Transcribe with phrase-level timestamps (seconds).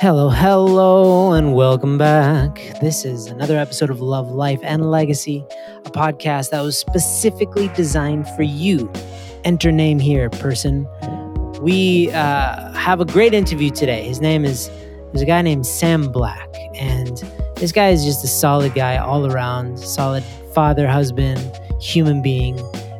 [0.00, 2.54] Hello, hello, and welcome back.
[2.80, 5.44] This is another episode of Love, Life, and Legacy,
[5.84, 8.88] a podcast that was specifically designed for you.
[9.42, 10.86] Enter name here, person.
[11.60, 14.04] We uh, have a great interview today.
[14.04, 14.68] His name is
[15.12, 17.16] there's a guy named Sam Black, and
[17.56, 20.22] this guy is just a solid guy all around, solid
[20.54, 21.40] father, husband,
[21.80, 22.56] human being,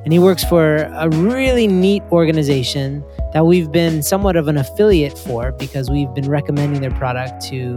[0.08, 3.04] and he works for a really neat organization
[3.34, 7.76] that we've been somewhat of an affiliate for because we've been recommending their product to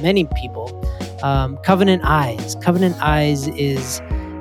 [0.00, 0.72] many people.
[1.22, 2.56] Um, Covenant Eyes.
[2.62, 3.98] Covenant Eyes is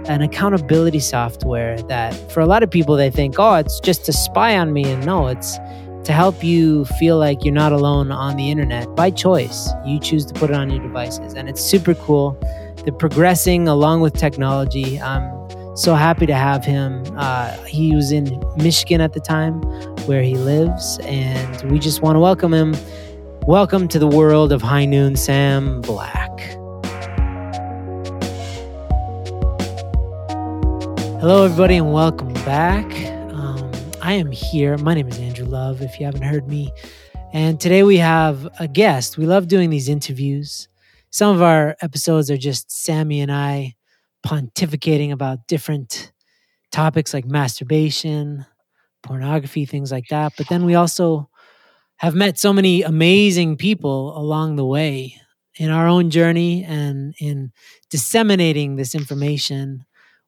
[0.08, 4.14] an accountability software that for a lot of people they think, oh, it's just to
[4.14, 4.86] spy on me.
[4.86, 5.58] And no, it's
[6.06, 9.67] to help you feel like you're not alone on the internet by choice.
[9.86, 11.34] You choose to put it on your devices.
[11.34, 12.40] And it's super cool.
[12.86, 15.02] They're progressing along with technology.
[15.02, 15.36] I'm
[15.76, 17.04] so happy to have him.
[17.18, 19.62] Uh, he was in Michigan at the time
[20.08, 22.74] where he lives, and we just want to welcome him.
[23.42, 26.40] Welcome to the world of High Noon, Sam Black.
[31.20, 32.86] Hello, everybody, and welcome back.
[33.34, 33.70] Um,
[34.02, 34.78] I am here.
[34.78, 36.72] My name is Andrew Love, if you haven't heard me.
[37.34, 39.17] And today we have a guest.
[39.17, 40.70] We love doing these interviews.
[41.10, 43.75] Some of our episodes are just Sammy and I
[44.26, 46.12] pontificating about different
[46.72, 48.45] topics like masturbation,
[49.04, 50.34] pornography, things like that.
[50.38, 51.30] But then we also
[51.98, 55.16] have met so many amazing people along the way
[55.58, 57.52] in our own journey and in
[57.90, 59.86] disseminating this information.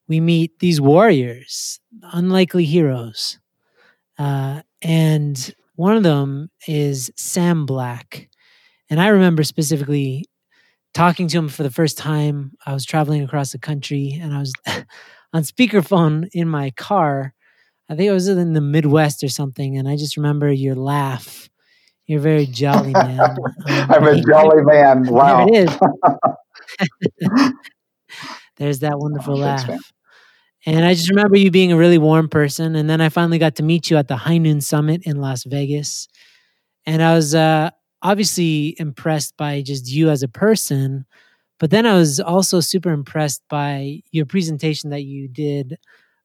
[0.07, 1.79] We meet these warriors,
[2.13, 3.39] unlikely heroes.
[4.17, 8.29] Uh, and one of them is Sam Black.
[8.89, 10.25] And I remember specifically
[10.97, 12.53] talking to him for the first time.
[12.65, 14.53] I was traveling across the country and I was
[15.33, 17.33] on speakerphone in my car
[17.89, 21.49] I think it was in the Midwest or something, and I just remember your laugh.
[22.05, 23.19] You're very jolly man.
[23.67, 25.05] Um, I'm a jolly man.
[25.09, 25.45] Wow.
[25.45, 27.53] There it is.
[28.57, 29.65] There's that wonderful oh, laugh.
[29.65, 29.91] Thanks,
[30.65, 32.75] and I just remember you being a really warm person.
[32.75, 35.43] And then I finally got to meet you at the High Noon Summit in Las
[35.43, 36.07] Vegas.
[36.85, 37.71] And I was uh,
[38.01, 41.05] obviously impressed by just you as a person.
[41.59, 45.77] But then I was also super impressed by your presentation that you did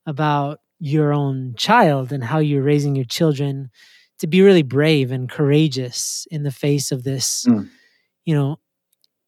[0.07, 3.71] about your own child and how you're raising your children
[4.19, 7.69] to be really brave and courageous in the face of this, mm.
[8.25, 8.59] you know,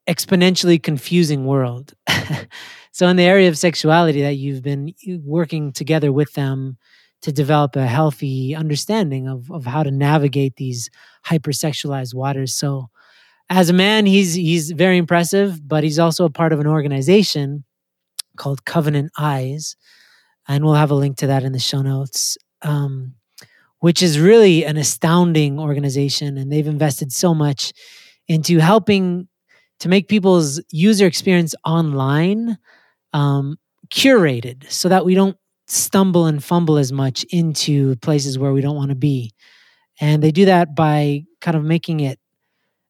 [0.09, 1.95] exponentially confusing world.
[2.93, 4.95] so, in the area of sexuality, that you've been
[5.25, 6.77] working together with them
[7.25, 10.91] to develop a healthy understanding of, of how to navigate these
[11.27, 12.55] hypersexualized waters.
[12.55, 12.91] So,
[13.49, 17.65] as a man, he's he's very impressive, but he's also a part of an organization
[18.37, 19.75] called Covenant Eyes,
[20.47, 22.37] and we'll have a link to that in the show notes.
[22.61, 23.15] Um,
[23.81, 27.73] which is really an astounding organization, and they've invested so much
[28.29, 29.29] into helping
[29.81, 32.59] to make people's user experience online
[33.15, 33.57] um,
[33.89, 38.77] curated, so that we don't stumble and fumble as much into places where we don't
[38.77, 39.33] want to be.
[40.01, 42.19] And they do that by kind of making it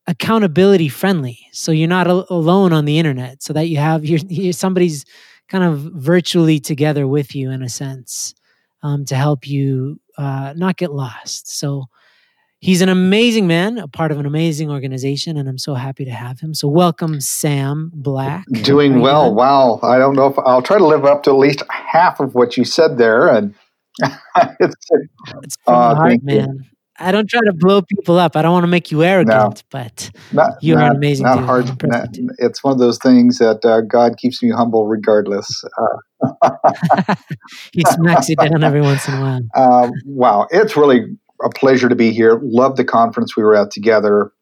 [0.06, 1.38] accountability friendly.
[1.52, 5.04] So you're not al- alone on the internet, so that you have your, somebody's
[5.48, 8.34] kind of virtually together with you in a sense
[8.82, 11.50] um, to help you uh, not get lost.
[11.58, 11.86] So
[12.64, 16.10] he's an amazing man, a part of an amazing organization, and I'm so happy to
[16.10, 16.54] have him.
[16.54, 18.46] So welcome, Sam Black.
[18.62, 19.26] Doing well.
[19.26, 19.36] Doing?
[19.36, 19.80] Wow.
[19.82, 22.56] I don't know if I'll try to live up to at least half of what
[22.56, 23.28] you said there.
[23.28, 23.54] And
[24.60, 24.76] it's,
[25.42, 26.64] it's from uh, heart, man.
[26.98, 28.34] I don't try to blow people up.
[28.34, 31.38] I don't want to make you arrogant, no, but not, you're not, an amazing not
[31.38, 31.44] dude.
[31.44, 32.08] Hard, not,
[32.38, 35.64] it's one of those things that uh, God keeps me humble regardless.
[36.22, 36.50] Uh,
[37.72, 39.40] he smacks you down every once in a while.
[39.54, 40.46] Uh, wow.
[40.52, 42.40] It's really a pleasure to be here.
[42.42, 44.32] Love the conference we were at together.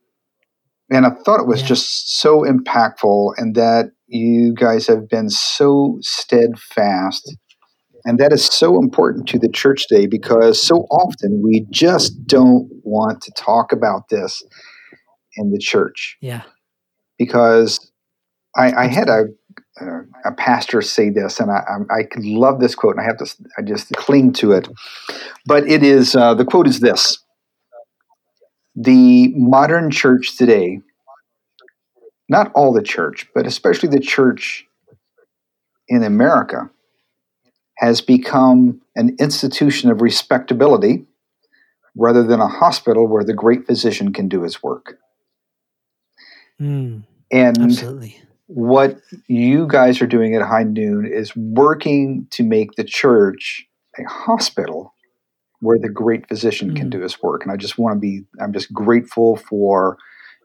[0.91, 1.69] And I thought it was yeah.
[1.69, 7.37] just so impactful and that you guys have been so steadfast
[8.05, 12.69] and that is so important to the church today because so often we just don't
[12.83, 14.43] want to talk about this
[15.37, 16.17] in the church.
[16.21, 16.43] Yeah.
[17.19, 17.93] Because
[18.57, 19.27] I, I had a,
[20.25, 23.27] a pastor say this, and I, I, I love this quote, and I have to,
[23.59, 24.69] I just cling to it.
[25.47, 27.19] But it is, uh, the quote is this
[28.75, 30.81] The modern church today,
[32.29, 34.67] not all the church, but especially the church
[35.89, 36.71] in America,
[37.79, 41.05] has become an institution of respectability
[41.97, 44.99] rather than a hospital where the great physician can do his work.
[46.61, 48.21] Mm, and absolutely.
[48.55, 53.67] What you guys are doing at High Noon is working to make the church
[53.99, 54.95] a hospital
[55.61, 56.77] where the great physician mm.
[56.77, 57.43] can do his work.
[57.43, 59.97] And I just want to be, I'm just grateful for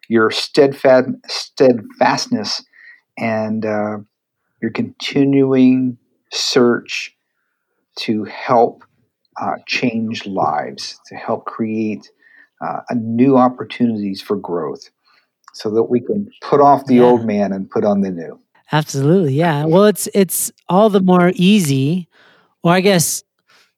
[0.07, 2.63] your steadfast, steadfastness
[3.17, 3.97] and uh,
[4.61, 5.97] your continuing
[6.31, 7.13] search
[7.99, 8.83] to help
[9.41, 12.09] uh, change lives, to help create
[12.61, 14.91] uh, new opportunities for growth
[15.57, 17.03] so that we can put off the yeah.
[17.03, 18.39] old man and put on the new.
[18.71, 19.33] Absolutely.
[19.33, 19.65] Yeah.
[19.65, 22.09] Well, it's it's all the more easy
[22.63, 23.23] or I guess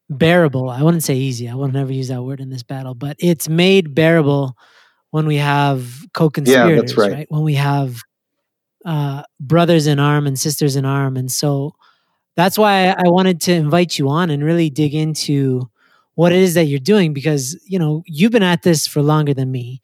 [0.09, 0.69] bearable.
[0.69, 1.47] I wouldn't say easy.
[1.47, 4.57] I will never use that word in this battle, but it's made bearable
[5.11, 7.11] when we have co-conspirators, yeah, that's right.
[7.11, 7.27] right?
[7.29, 8.01] When we have
[8.85, 11.75] uh, brothers in arm and sisters in arm, and so
[12.35, 15.69] that's why I wanted to invite you on and really dig into
[16.15, 19.33] what it is that you're doing because you know you've been at this for longer
[19.33, 19.81] than me,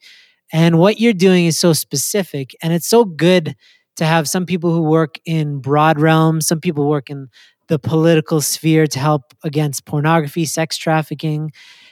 [0.52, 3.56] and what you're doing is so specific, and it's so good
[3.96, 7.28] to have some people who work in broad realms, some people work in
[7.68, 11.50] the political sphere to help against pornography, sex trafficking.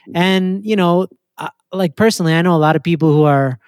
[0.09, 0.17] Mm.
[0.17, 1.09] And, you know,
[1.73, 3.59] like personally, I know a lot of people who are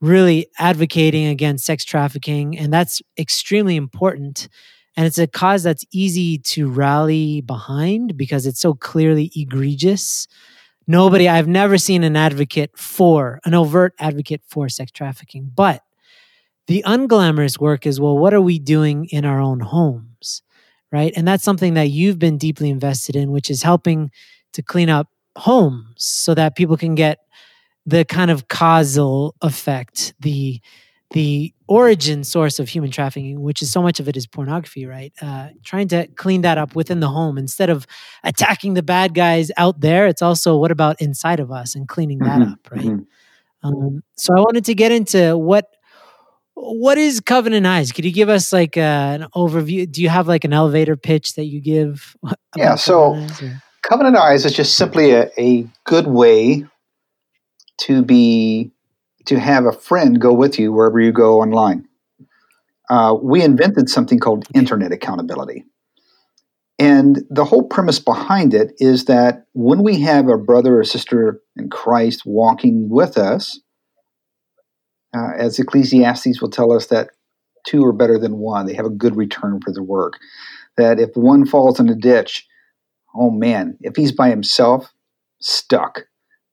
[0.00, 4.48] really advocating against sex trafficking, and that's extremely important.
[4.96, 10.26] And it's a cause that's easy to rally behind because it's so clearly egregious.
[10.92, 15.50] Nobody, I've never seen an advocate for, an overt advocate for sex trafficking.
[15.54, 15.82] But
[16.66, 20.42] the unglamorous work is well, what are we doing in our own homes?
[20.92, 21.12] right?
[21.16, 24.10] And that's something that you've been deeply invested in, which is helping
[24.52, 27.18] to clean up homes so that people can get
[27.86, 30.60] the kind of causal effect, the
[31.12, 35.12] the origin source of human trafficking, which is so much of it is pornography, right?
[35.20, 37.86] Uh, trying to clean that up within the home instead of
[38.24, 40.06] attacking the bad guys out there.
[40.06, 42.52] It's also what about inside of us and cleaning that mm-hmm.
[42.52, 42.84] up, right?
[42.84, 43.68] Mm-hmm.
[43.68, 45.66] Um, so I wanted to get into what
[46.54, 47.92] what is Covenant Eyes?
[47.92, 48.80] Could you give us like uh,
[49.20, 49.90] an overview?
[49.90, 52.16] Do you have like an elevator pitch that you give?
[52.54, 56.66] Yeah, so Covenant Eyes, Covenant Eyes is just simply a, a good way
[57.78, 58.71] to be
[59.26, 61.86] to have a friend go with you wherever you go online.
[62.90, 65.64] Uh, we invented something called internet accountability.
[66.78, 71.40] And the whole premise behind it is that when we have a brother or sister
[71.56, 73.60] in Christ walking with us,
[75.16, 77.10] uh, as Ecclesiastes will tell us that
[77.66, 78.66] two are better than one.
[78.66, 80.18] They have a good return for their work.
[80.76, 82.46] That if one falls in a ditch,
[83.14, 84.92] oh man, if he's by himself,
[85.40, 86.00] stuck.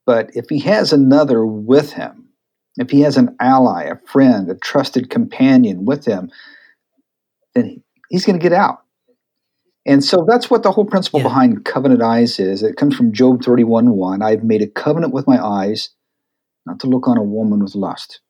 [0.05, 2.28] But if he has another with him,
[2.77, 6.31] if he has an ally, a friend, a trusted companion with him,
[7.55, 8.83] then he's going to get out.
[9.85, 11.27] And so that's what the whole principle yeah.
[11.27, 12.63] behind covenant eyes is.
[12.63, 14.21] It comes from Job 31 1.
[14.21, 15.89] I've made a covenant with my eyes
[16.65, 18.21] not to look on a woman with lust.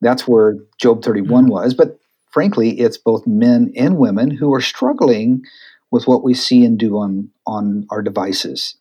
[0.00, 1.52] That's where Job 31 mm-hmm.
[1.52, 1.74] was.
[1.74, 1.98] But
[2.32, 5.42] frankly, it's both men and women who are struggling
[5.90, 8.76] with what we see and do on on our devices.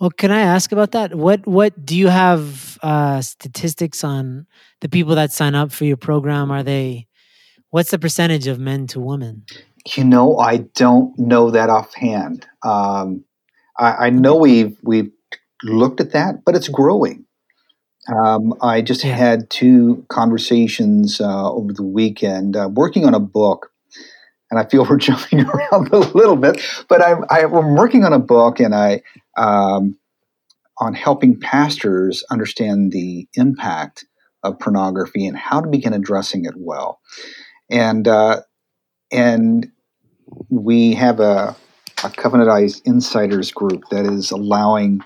[0.00, 1.14] Well, can I ask about that?
[1.14, 4.46] What what do you have uh, statistics on
[4.80, 6.50] the people that sign up for your program?
[6.50, 7.08] Are they
[7.70, 9.44] what's the percentage of men to women?
[9.96, 12.46] You know, I don't know that offhand.
[12.62, 13.24] Um,
[13.78, 15.10] I, I know we've we've
[15.64, 17.24] looked at that, but it's growing.
[18.08, 19.14] Um, I just yeah.
[19.14, 23.70] had two conversations uh, over the weekend uh, working on a book.
[24.50, 28.14] And I feel we're jumping around a little bit, but I'm, I, am working on
[28.14, 29.02] a book and I,
[29.38, 29.98] um,
[30.78, 34.04] on helping pastors understand the impact
[34.42, 37.00] of pornography and how to begin addressing it well.
[37.70, 38.42] And, uh,
[39.10, 39.68] and
[40.50, 41.56] we have a,
[42.04, 45.00] a Covenant Eyes Insiders group that is allowing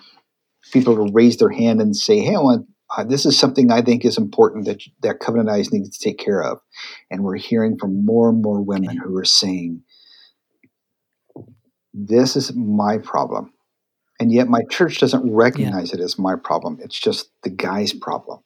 [0.73, 2.67] people to raise their hand and say, "Hey, I want
[2.97, 6.19] uh, this is something I think is important that that Covenant Eyes needs to take
[6.19, 6.59] care of,
[7.11, 9.83] and we're hearing from more and more women who are saying,
[11.95, 13.53] "This is my problem,"
[14.23, 16.01] and yet my church doesn't recognize yeah.
[16.01, 16.79] it as my problem.
[16.81, 18.01] It's just the guy's mm-hmm.
[18.01, 18.41] problem,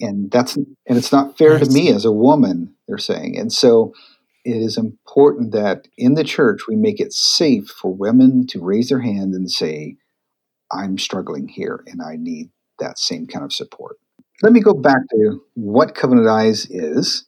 [0.00, 2.74] and that's and it's not fair to me as a woman.
[2.86, 3.92] They're saying, and so
[4.44, 8.88] it is important that in the church we make it safe for women to raise
[8.88, 9.96] their hand and say,
[10.70, 13.98] "I'm struggling here, and I need." that same kind of support.
[14.42, 17.24] Let me go back to what Covenant Eyes is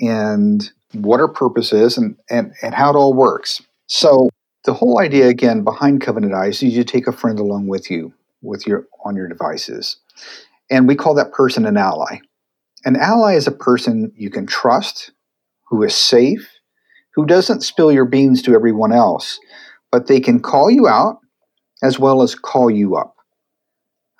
[0.00, 3.60] and what our purpose is and, and, and how it all works.
[3.86, 4.30] So
[4.68, 8.12] the whole idea again behind Covenant Eyes is you take a friend along with you
[8.42, 9.96] with your on your devices.
[10.70, 12.18] And we call that person an ally.
[12.84, 15.12] An ally is a person you can trust,
[15.70, 16.46] who is safe,
[17.14, 19.40] who doesn't spill your beans to everyone else,
[19.90, 21.16] but they can call you out
[21.82, 23.14] as well as call you up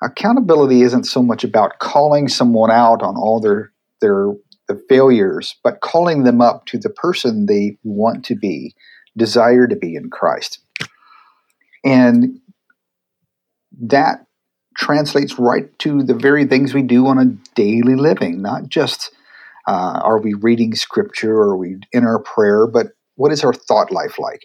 [0.01, 4.33] accountability isn't so much about calling someone out on all their their
[4.67, 8.73] the failures, but calling them up to the person they want to be,
[9.19, 10.59] desire to be in Christ.
[11.85, 12.39] And
[13.81, 14.25] that
[14.75, 19.11] translates right to the very things we do on a daily living, not just
[19.67, 23.53] uh, are we reading scripture or are we in our prayer, but what is our
[23.53, 24.41] thought life like?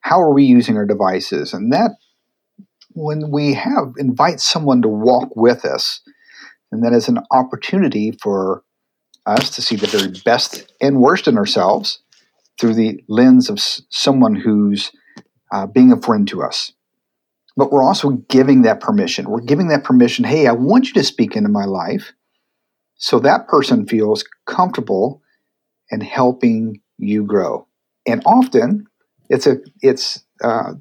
[0.00, 1.52] How are we using our devices?
[1.52, 1.92] And that,
[2.92, 6.00] when we have invite someone to walk with us,
[6.72, 8.62] and that is an opportunity for
[9.26, 12.00] us to see the very best and worst in ourselves
[12.58, 14.92] through the lens of someone who's
[15.52, 16.72] uh, being a friend to us.
[17.56, 19.30] But we're also giving that permission.
[19.30, 22.12] We're giving that permission hey, I want you to speak into my life.
[22.98, 25.22] So that person feels comfortable
[25.90, 27.66] and helping you grow.
[28.06, 28.86] And often
[29.28, 30.74] it's a it's uh,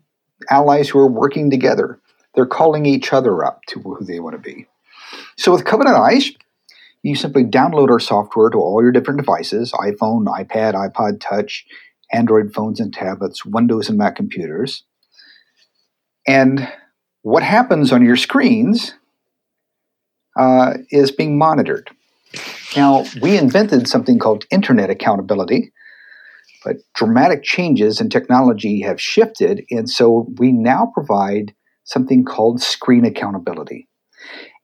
[0.50, 2.00] allies who are working together.
[2.34, 4.68] They're calling each other up to who they want to be.
[5.38, 6.32] So with Covenant Eyes,
[7.06, 11.64] you simply download our software to all your different devices iPhone, iPad, iPod Touch,
[12.12, 14.84] Android phones and tablets, Windows and Mac computers.
[16.28, 16.68] And
[17.22, 18.96] what happens on your screens
[20.36, 21.92] uh, is being monitored.
[22.76, 25.72] Now, we invented something called internet accountability,
[26.64, 33.06] but dramatic changes in technology have shifted, and so we now provide something called screen
[33.06, 33.88] accountability.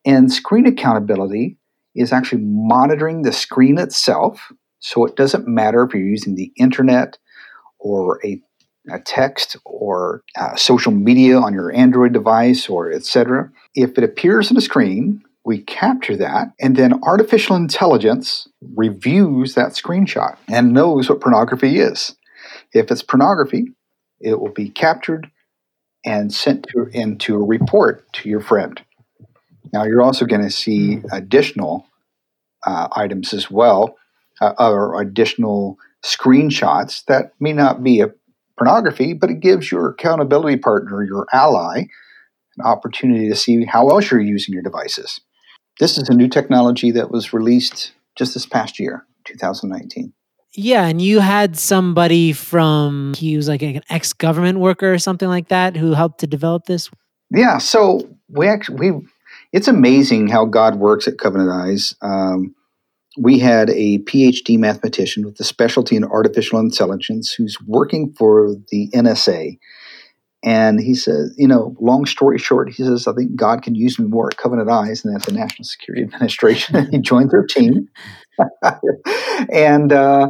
[0.03, 1.59] And screen accountability
[1.95, 4.51] is actually monitoring the screen itself.
[4.79, 7.17] So it doesn't matter if you're using the internet
[7.79, 8.41] or a,
[8.91, 13.51] a text or uh, social media on your Android device or etc.
[13.75, 19.71] If it appears on the screen, we capture that, and then artificial intelligence reviews that
[19.71, 22.15] screenshot and knows what pornography is.
[22.73, 23.69] If it's pornography,
[24.19, 25.31] it will be captured
[26.05, 28.81] and sent to, into a report to your friend.
[29.73, 31.87] Now, you're also going to see additional
[32.65, 33.95] uh, items as well,
[34.41, 38.11] uh, or additional screenshots that may not be a
[38.57, 41.85] pornography, but it gives your accountability partner, your ally,
[42.57, 45.19] an opportunity to see how else you're using your devices.
[45.79, 50.13] This is a new technology that was released just this past year, 2019.
[50.53, 55.47] Yeah, and you had somebody from he was like an ex-government worker or something like
[55.47, 56.89] that who helped to develop this.
[57.29, 59.07] Yeah, so we actually we
[59.51, 61.93] it's amazing how God works at Covenant Eyes.
[62.01, 62.55] Um,
[63.17, 68.89] we had a PhD mathematician with a specialty in artificial intelligence who's working for the
[68.93, 69.57] NSA.
[70.43, 73.99] And he says, you know, long story short, he says, I think God can use
[73.99, 76.87] me more at Covenant Eyes than at the National Security Administration.
[76.91, 77.89] he joined their team
[79.53, 80.29] and uh,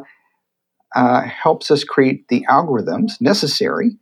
[0.95, 3.97] uh, helps us create the algorithms necessary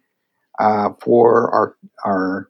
[0.60, 2.50] uh, for our, our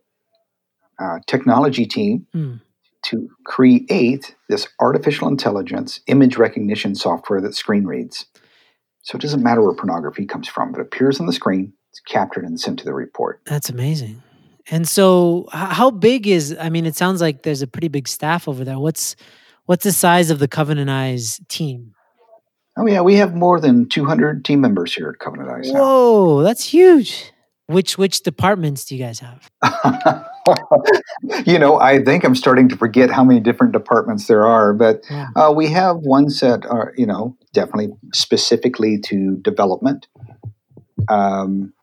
[1.00, 2.60] uh, technology team mm.
[3.06, 8.26] to create this artificial intelligence image recognition software that screen reads.
[9.02, 12.00] So it doesn't matter where pornography comes from, but it appears on the screen, it's
[12.02, 13.42] captured and sent to the report.
[13.46, 14.22] That's amazing.
[14.72, 16.56] And so, how big is?
[16.60, 18.78] I mean, it sounds like there's a pretty big staff over there.
[18.78, 19.16] What's
[19.66, 21.96] what's the size of the Covenant Eyes team?
[22.78, 25.72] Oh yeah, we have more than 200 team members here at Covenant Eyes.
[25.72, 26.44] Whoa, now.
[26.44, 27.32] that's huge.
[27.66, 29.50] Which which departments do you guys have?
[31.46, 35.04] you know, I think I'm starting to forget how many different departments there are, but
[35.10, 35.28] yeah.
[35.36, 40.08] uh, we have ones that are, you know, definitely specifically to development.
[41.10, 41.74] Um,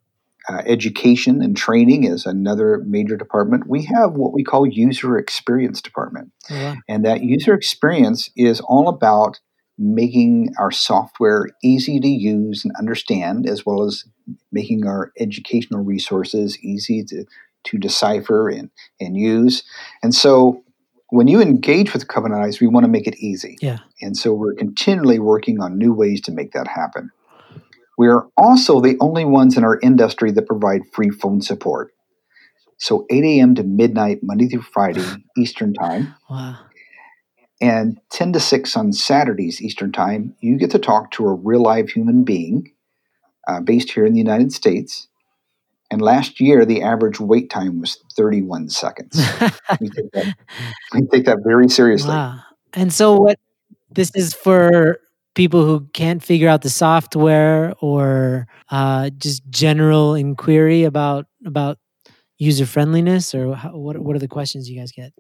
[0.49, 3.67] uh, education and training is another major department.
[3.67, 6.77] We have what we call user experience department, yeah.
[6.89, 9.41] and that user experience is all about
[9.79, 14.05] making our software easy to use and understand, as well as
[14.53, 17.25] making our educational resources easy to
[17.67, 18.71] to decipher and,
[19.01, 19.63] and use.
[20.03, 20.65] And so
[21.11, 23.59] when you engage with Covenant Eyes, we want to make it easy.
[23.61, 23.79] Yeah.
[24.01, 27.11] And so we're continually working on new ways to make that happen.
[27.99, 31.93] We are also the only ones in our industry that provide free phone support.
[32.79, 33.55] So 8 a.m.
[33.55, 35.05] to midnight, Monday through Friday,
[35.37, 36.15] Eastern Time.
[36.29, 36.59] Wow.
[37.61, 41.63] And 10 to 6 on Saturdays, Eastern Time, you get to talk to a real
[41.63, 42.73] live human being
[43.49, 45.09] uh, based here in the United States
[45.91, 49.17] and last year, the average wait time was 31 seconds.
[49.81, 50.37] we, take that,
[50.93, 52.11] we, take that, very seriously.
[52.11, 52.41] Wow.
[52.73, 53.39] And so, what
[53.91, 54.99] this is for
[55.35, 61.79] people who can't figure out the software or uh, just general inquiry about about
[62.39, 65.11] user friendliness or how, what, what are the questions you guys get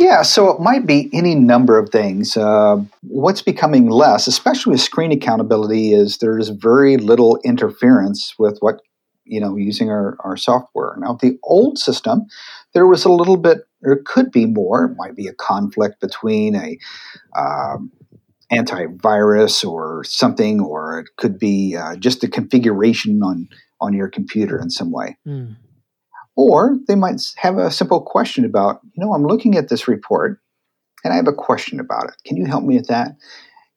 [0.00, 4.80] yeah so it might be any number of things uh, what's becoming less especially with
[4.80, 8.80] screen accountability is there's very little interference with what
[9.26, 10.96] you know, using our, our software.
[10.98, 12.26] Now, the old system,
[12.72, 14.84] there was a little bit, there could be more.
[14.86, 16.78] It might be a conflict between a
[17.38, 17.92] um,
[18.52, 23.48] antivirus or something, or it could be uh, just a configuration on
[23.80, 25.18] on your computer in some way.
[25.26, 25.56] Mm.
[26.34, 30.40] Or they might have a simple question about, you know, I'm looking at this report
[31.04, 32.14] and I have a question about it.
[32.24, 33.16] Can you help me with that?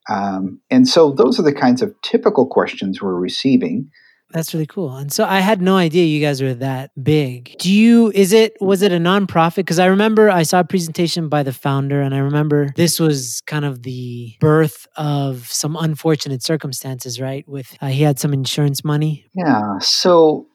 [0.10, 3.92] Um, and so those are the kinds of typical questions we're receiving.
[4.32, 4.96] That's really cool.
[4.96, 7.56] And so I had no idea you guys were that big.
[7.58, 9.56] Do you, is it, was it a nonprofit?
[9.56, 13.42] Because I remember I saw a presentation by the founder, and I remember this was
[13.48, 17.48] kind of the birth of some unfortunate circumstances, right?
[17.48, 19.26] With, uh, he had some insurance money.
[19.34, 19.80] Yeah.
[19.80, 20.48] So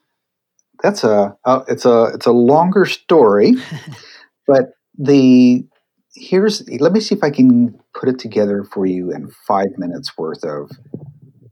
[0.83, 3.55] that's a, uh, it's a, it's a longer story,
[4.47, 5.67] but the,
[6.15, 10.17] here's, let me see if I can put it together for you in five minutes
[10.17, 10.71] worth of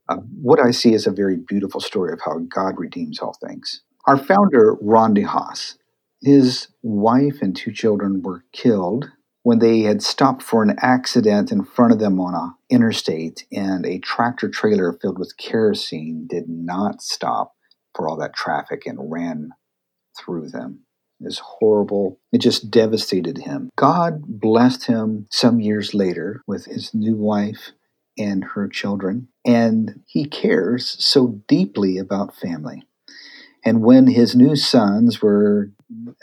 [0.09, 3.83] uh, what I see is a very beautiful story of how God redeems all things.
[4.07, 5.77] Our founder, Ron DeHaas,
[6.21, 9.11] his wife and two children were killed
[9.43, 13.85] when they had stopped for an accident in front of them on a interstate and
[13.85, 17.55] a tractor trailer filled with kerosene did not stop
[17.95, 19.51] for all that traffic and ran
[20.19, 20.81] through them.
[21.21, 22.19] It was horrible.
[22.33, 23.71] It just devastated him.
[23.77, 27.73] God blessed him some years later with his new wife
[28.19, 29.29] and her children.
[29.45, 32.85] And he cares so deeply about family.
[33.65, 35.71] And when his new sons were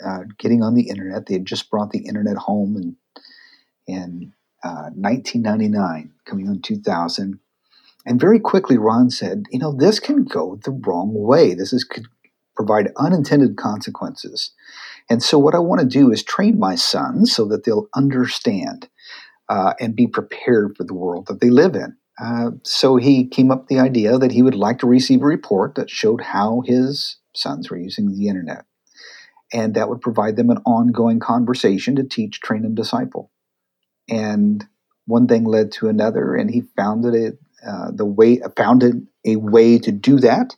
[0.04, 2.96] uh, getting on the internet, they had just brought the internet home in,
[3.86, 4.32] in
[4.62, 7.40] uh, 1999, coming on 2000.
[8.06, 11.54] And very quickly, Ron said, You know, this can go the wrong way.
[11.54, 12.06] This is, could
[12.54, 14.52] provide unintended consequences.
[15.08, 18.88] And so, what I want to do is train my sons so that they'll understand
[19.50, 21.96] uh, and be prepared for the world that they live in.
[22.22, 25.26] Uh, so he came up with the idea that he would like to receive a
[25.26, 28.64] report that showed how his sons were using the internet.
[29.52, 33.30] And that would provide them an ongoing conversation to teach, train, and disciple.
[34.08, 34.64] And
[35.06, 39.78] one thing led to another, and he founded it, uh, the way founded a way
[39.78, 40.54] to do that,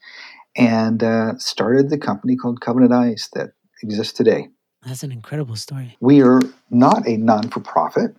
[0.54, 4.48] and uh, started the company called Covenant Eyes that exists today.
[4.84, 5.96] That's an incredible story.
[6.00, 8.14] We are not a non for profit.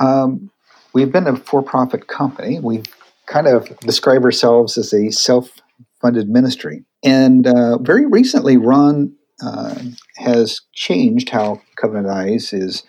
[0.00, 0.50] Um,
[0.92, 2.60] we've been a for profit company.
[2.60, 2.82] We
[3.26, 5.60] kind of describe ourselves as a self
[6.00, 6.84] funded ministry.
[7.04, 9.76] And uh, very recently, Ron uh,
[10.16, 12.84] has changed how Covenant Eyes is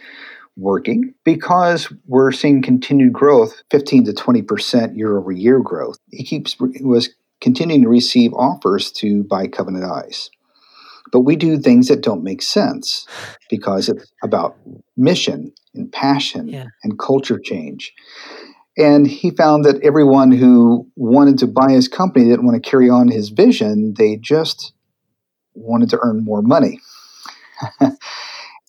[0.55, 5.97] working because we're seeing continued growth 15 to 20% year over year growth.
[6.11, 7.09] He keeps was
[7.41, 10.29] continuing to receive offers to buy Covenant Eyes.
[11.13, 13.07] But we do things that don't make sense
[13.49, 14.57] because it's about
[14.97, 16.65] mission and passion yeah.
[16.83, 17.93] and culture change.
[18.75, 22.89] And he found that everyone who wanted to buy his company didn't want to carry
[22.89, 24.73] on his vision, they just
[25.53, 26.79] wanted to earn more money.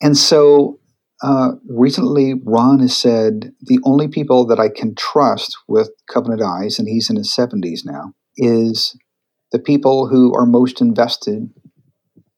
[0.02, 0.78] and so
[1.22, 6.78] uh, recently, Ron has said the only people that I can trust with Covenant Eyes,
[6.78, 8.94] and he's in his 70s now, is
[9.52, 11.48] the people who are most invested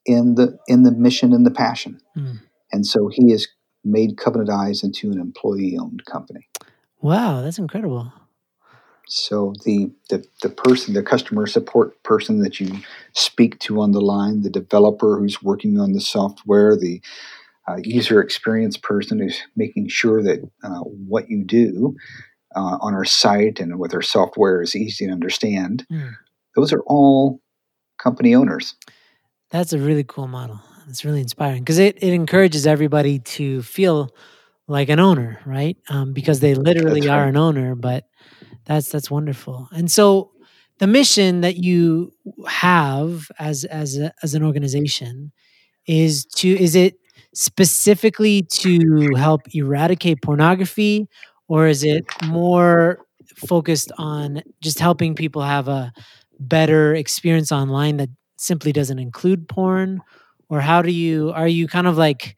[0.07, 2.01] in the in the mission and the passion.
[2.17, 2.41] Mm.
[2.73, 3.47] And so he has
[3.85, 6.49] made Covenant Eyes into an employee-owned company.
[7.01, 8.13] Wow, that's incredible.
[9.09, 12.81] So the, the the person, the customer support person that you
[13.13, 17.01] speak to on the line, the developer who's working on the software, the
[17.69, 21.95] uh, user experience person who's making sure that uh, what you do
[22.57, 25.87] uh, on our site and with our software is easy to understand.
[25.93, 26.15] Mm.
[26.57, 27.41] Those are all
[27.99, 28.75] company owners.
[29.51, 30.61] That's a really cool model.
[30.89, 34.11] It's really inspiring because it, it encourages everybody to feel
[34.69, 35.77] like an owner, right?
[35.89, 37.29] Um, because they literally that's are right.
[37.29, 37.75] an owner.
[37.75, 38.05] But
[38.65, 39.69] that's that's wonderful.
[39.73, 40.33] And so
[40.79, 42.13] the mission that you
[42.47, 45.33] have as as a, as an organization
[45.87, 46.97] is to is it
[47.35, 51.09] specifically to help eradicate pornography
[51.49, 53.05] or is it more
[53.37, 55.93] focused on just helping people have a
[56.39, 60.03] better experience online that simply doesn't include porn
[60.49, 62.37] or how do you are you kind of like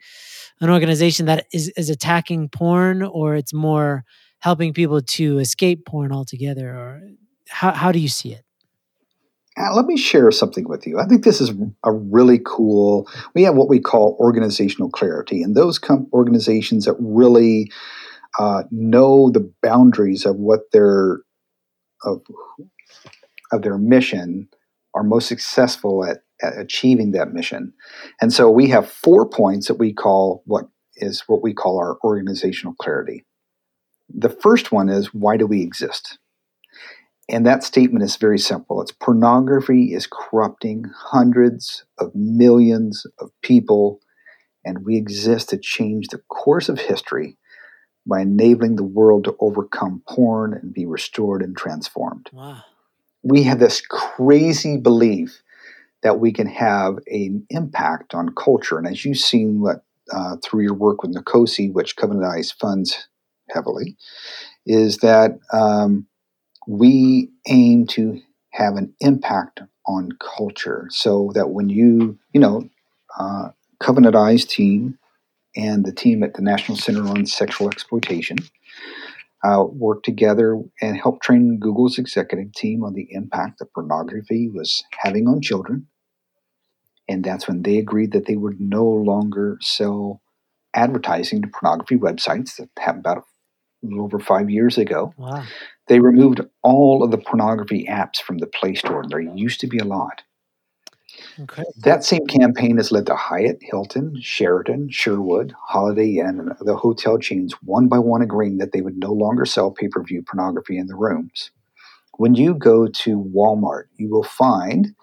[0.60, 4.04] an organization that is is attacking porn or it's more
[4.40, 7.02] helping people to escape porn altogether or
[7.48, 8.44] how, how do you see it
[9.58, 11.00] uh, let me share something with you.
[11.00, 11.50] I think this is
[11.84, 13.08] a really cool.
[13.34, 17.72] We have what we call organizational clarity, and those com- organizations that really
[18.38, 21.22] uh, know the boundaries of what their
[22.04, 22.22] of
[23.50, 24.48] of their mission
[24.94, 27.72] are most successful at, at achieving that mission.
[28.20, 31.98] And so we have four points that we call what is what we call our
[32.02, 33.24] organizational clarity.
[34.08, 36.18] The first one is why do we exist?
[37.30, 38.80] And that statement is very simple.
[38.80, 44.00] It's pornography is corrupting hundreds of millions of people,
[44.64, 47.36] and we exist to change the course of history
[48.06, 52.30] by enabling the world to overcome porn and be restored and transformed.
[52.32, 52.62] Wow
[53.22, 55.42] we have this crazy belief
[56.02, 58.78] that we can have an impact on culture.
[58.78, 63.08] And as you've seen what, uh, through your work with NCOSE, which Covenant Eyes funds
[63.50, 63.96] heavily,
[64.64, 66.06] is that um,
[66.66, 68.20] we aim to
[68.52, 72.68] have an impact on culture so that when you, you know,
[73.18, 73.48] uh,
[73.80, 74.98] Covenant Eyes team
[75.56, 78.38] and the team at the National Center on Sexual Exploitation
[79.44, 84.82] uh, worked together and helped train Google's executive team on the impact that pornography was
[85.02, 85.86] having on children.
[87.08, 90.20] And that's when they agreed that they would no longer sell
[90.74, 93.22] advertising to pornography websites that happened about a
[93.86, 95.14] little over five years ago.
[95.16, 95.44] Wow.
[95.86, 99.04] They removed all of the pornography apps from the Play Store.
[99.08, 100.22] There used to be a lot.
[101.38, 101.72] Incredible.
[101.78, 107.16] That same campaign has led to Hyatt, Hilton, Sheraton, Sherwood, Holiday Inn, and the hotel
[107.16, 110.76] chains one by one agreeing that they would no longer sell pay per view pornography
[110.76, 111.52] in the rooms.
[112.16, 114.96] When you go to Walmart, you will find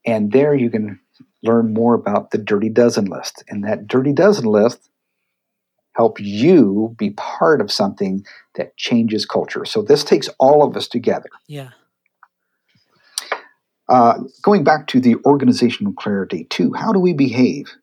[0.07, 0.99] And there you can
[1.43, 3.43] learn more about the Dirty Dozen list.
[3.49, 4.89] And that Dirty Dozen list
[5.93, 9.65] help you be part of something that changes culture.
[9.65, 11.29] So this takes all of us together.
[11.47, 11.71] Yeah.
[13.89, 17.73] Uh, going back to the organizational clarity, too, how do we behave?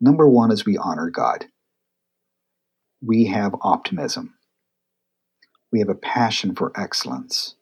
[0.00, 1.46] Number one is we honor God.
[3.02, 4.34] We have optimism.
[5.72, 7.56] We have a passion for excellence.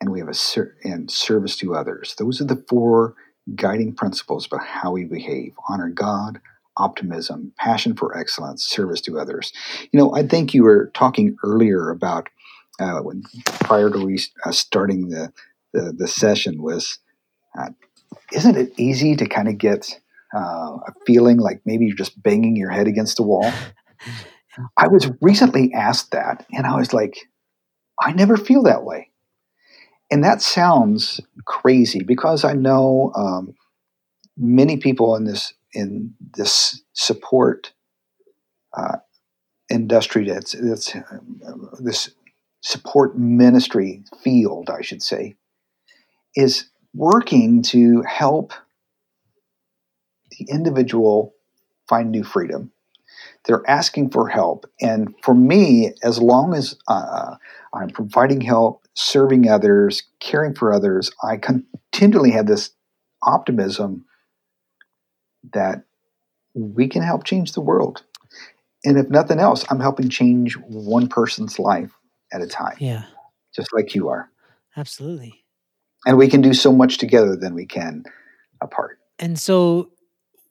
[0.00, 2.14] And we have a ser- and service to others.
[2.18, 3.14] Those are the four
[3.54, 6.40] guiding principles about how we behave honor God,
[6.76, 9.52] optimism, passion for excellence, service to others.
[9.92, 12.28] You know, I think you were talking earlier about
[12.78, 13.22] uh, when
[13.60, 15.32] prior to we uh, starting the,
[15.72, 16.98] the, the session was,
[17.58, 17.70] uh,
[18.32, 19.98] isn't it easy to kind of get
[20.34, 23.50] uh, a feeling like maybe you're just banging your head against a wall?
[24.76, 27.18] I was recently asked that, and I was like,
[28.00, 29.10] I never feel that way
[30.10, 33.54] and that sounds crazy because I know um,
[34.36, 37.72] many people in this in this support
[38.76, 38.96] uh,
[39.70, 41.00] industry that's, that's uh,
[41.80, 42.10] this
[42.62, 45.36] support ministry field, I should say,
[46.34, 48.52] is working to help
[50.30, 51.34] the individual
[51.88, 52.72] find new freedom.
[53.46, 57.36] They're asking for help, and for me, as long as uh,
[57.72, 62.70] I'm providing help serving others, caring for others, I continually have this
[63.22, 64.04] optimism
[65.52, 65.84] that
[66.54, 68.02] we can help change the world.
[68.84, 71.92] And if nothing else, I'm helping change one person's life
[72.32, 72.76] at a time.
[72.78, 73.04] Yeah.
[73.54, 74.30] Just like you are.
[74.76, 75.44] Absolutely.
[76.06, 78.04] And we can do so much together than we can
[78.62, 78.98] apart.
[79.18, 79.90] And so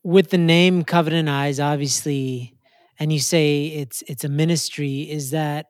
[0.03, 2.54] with the name Covenant Eyes, obviously,
[2.99, 5.67] and you say it's it's a ministry, is that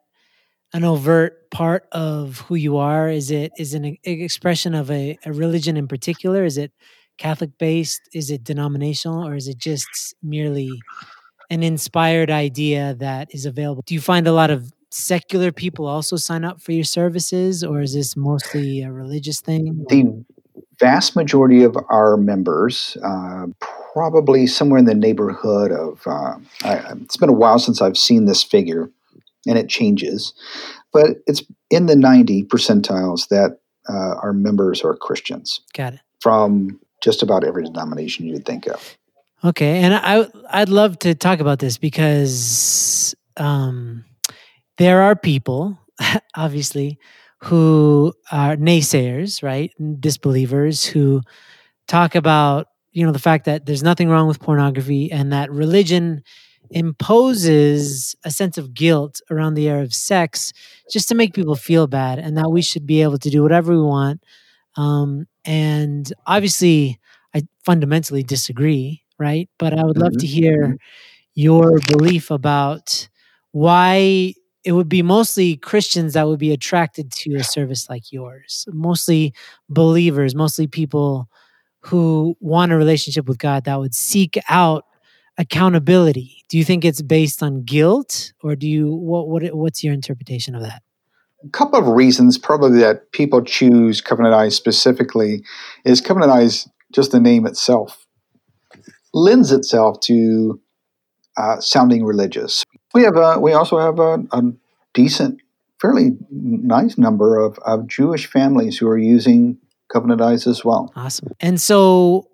[0.73, 3.09] an overt part of who you are?
[3.09, 6.43] Is it is an expression of a, a religion in particular?
[6.43, 6.71] Is it
[7.17, 8.01] Catholic based?
[8.13, 10.69] Is it denominational, or is it just merely
[11.49, 13.83] an inspired idea that is available?
[13.85, 17.81] Do you find a lot of secular people also sign up for your services, or
[17.81, 19.85] is this mostly a religious thing?
[19.89, 20.25] The
[20.79, 23.47] vast majority of our members, uh,
[23.95, 28.25] probably somewhere in the neighborhood of, uh, I, it's been a while since I've seen
[28.25, 28.91] this figure,
[29.47, 30.33] and it changes,
[30.91, 35.61] but it's in the 90 percentiles that uh, our members are Christians.
[35.73, 36.01] Got it.
[36.19, 38.97] From just about every denomination you'd think of.
[39.45, 44.03] Okay, and I I'd love to talk about this because um,
[44.77, 45.79] there are people,
[46.35, 46.99] obviously,
[47.43, 51.21] who are naysayers, right, disbelievers who
[51.87, 56.23] talk about you know the fact that there's nothing wrong with pornography and that religion
[56.71, 60.51] imposes a sense of guilt around the area of sex
[60.89, 63.73] just to make people feel bad and that we should be able to do whatever
[63.73, 64.23] we want
[64.77, 66.99] um, and obviously
[67.35, 70.19] i fundamentally disagree right but i would love mm-hmm.
[70.19, 70.75] to hear mm-hmm.
[71.35, 73.07] your belief about
[73.51, 78.65] why it would be mostly christians that would be attracted to a service like yours
[78.71, 79.33] mostly
[79.69, 81.29] believers mostly people
[81.85, 84.85] who want a relationship with god that would seek out
[85.37, 86.43] accountability.
[86.49, 90.55] Do you think it's based on guilt or do you what, what what's your interpretation
[90.55, 90.81] of that?
[91.43, 95.43] A couple of reasons probably that people choose covenant eyes specifically
[95.83, 98.05] is covenant eyes just the name itself
[99.13, 100.61] lends itself to
[101.37, 102.63] uh, sounding religious.
[102.93, 104.41] We have a, we also have a, a
[104.93, 105.39] decent
[105.81, 109.57] fairly nice number of, of jewish families who are using
[109.91, 110.91] covenant eyes as well.
[110.95, 111.29] Awesome.
[111.39, 112.29] And so,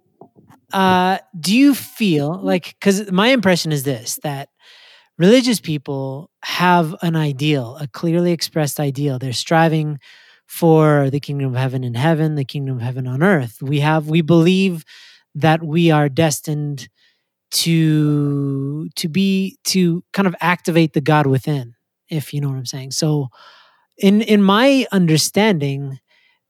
[0.74, 4.50] uh, do you feel like, because my impression is this that
[5.18, 9.20] religious people have an ideal, a clearly expressed ideal.
[9.20, 10.00] They're striving
[10.48, 13.62] for the kingdom of heaven in heaven, the kingdom of heaven on earth.
[13.62, 14.84] We have, we believe
[15.36, 16.90] that we are destined
[17.52, 21.76] to to be to kind of activate the god within
[22.10, 23.28] if you know what i'm saying so
[23.98, 26.00] in in my understanding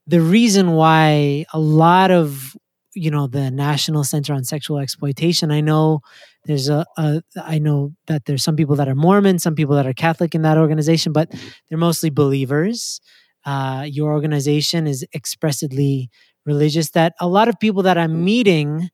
[0.07, 2.55] the reason why a lot of
[2.93, 6.01] you know the national center on sexual exploitation i know
[6.45, 9.87] there's a, a i know that there's some people that are mormon some people that
[9.87, 11.29] are catholic in that organization but
[11.69, 12.99] they're mostly believers
[13.43, 16.09] uh, your organization is expressly
[16.45, 18.89] religious that a lot of people that i'm meeting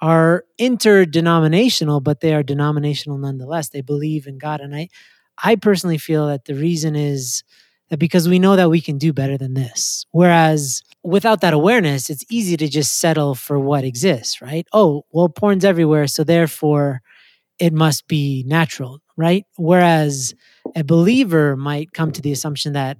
[0.00, 3.70] are interdenominational, but they are denominational nonetheless.
[3.70, 4.60] They believe in God.
[4.60, 4.88] And I,
[5.42, 7.42] I personally feel that the reason is
[7.90, 10.06] that because we know that we can do better than this.
[10.12, 14.66] Whereas without that awareness, it's easy to just settle for what exists, right?
[14.72, 16.06] Oh, well, porn's everywhere.
[16.06, 17.02] So therefore,
[17.58, 19.44] it must be natural, right?
[19.56, 20.34] Whereas
[20.74, 22.98] a believer might come to the assumption that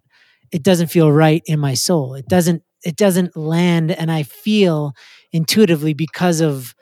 [0.52, 2.14] it doesn't feel right in my soul.
[2.14, 4.92] It doesn't it doesn't land and I feel
[5.32, 6.74] intuitively because of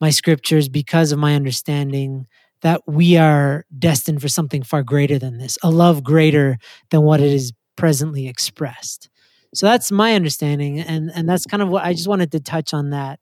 [0.00, 2.26] my scriptures because of my understanding
[2.62, 6.58] that we are destined for something far greater than this, a love greater
[6.90, 9.08] than what it is presently expressed.
[9.54, 12.72] So that's my understanding, and and that's kind of what I just wanted to touch
[12.72, 13.18] on that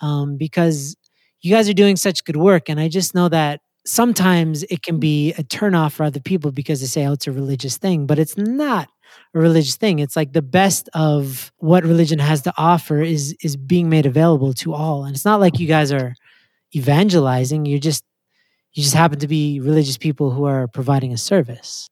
[0.00, 0.96] um, because
[1.40, 4.98] you guys are doing such good work, and I just know that sometimes it can
[4.98, 8.18] be a turnoff for other people because they say, "Oh, it's a religious thing," but
[8.18, 8.88] it's not
[9.34, 9.98] a religious thing.
[9.98, 14.52] It's like the best of what religion has to offer is is being made available
[14.54, 15.04] to all.
[15.04, 16.14] And it's not like you guys are
[16.74, 17.66] evangelizing.
[17.66, 18.04] You're just
[18.74, 21.88] you just happen to be religious people who are providing a service.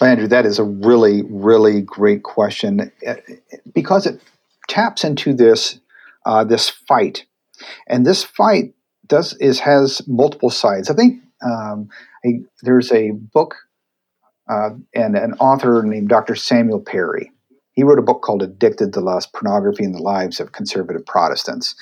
[0.00, 3.16] Andrew, that is a really, really great question eh,
[3.74, 4.20] because it
[4.68, 5.78] taps into this
[6.26, 7.26] uh, this fight,
[7.86, 8.74] and this fight
[9.06, 10.90] does is has multiple sides.
[10.90, 11.88] I think um,
[12.24, 13.54] a, there's a book
[14.50, 16.34] uh, and an author named Dr.
[16.34, 17.30] Samuel Perry.
[17.72, 21.74] He wrote a book called Addicted to Lust Pornography in the Lives of Conservative Protestants.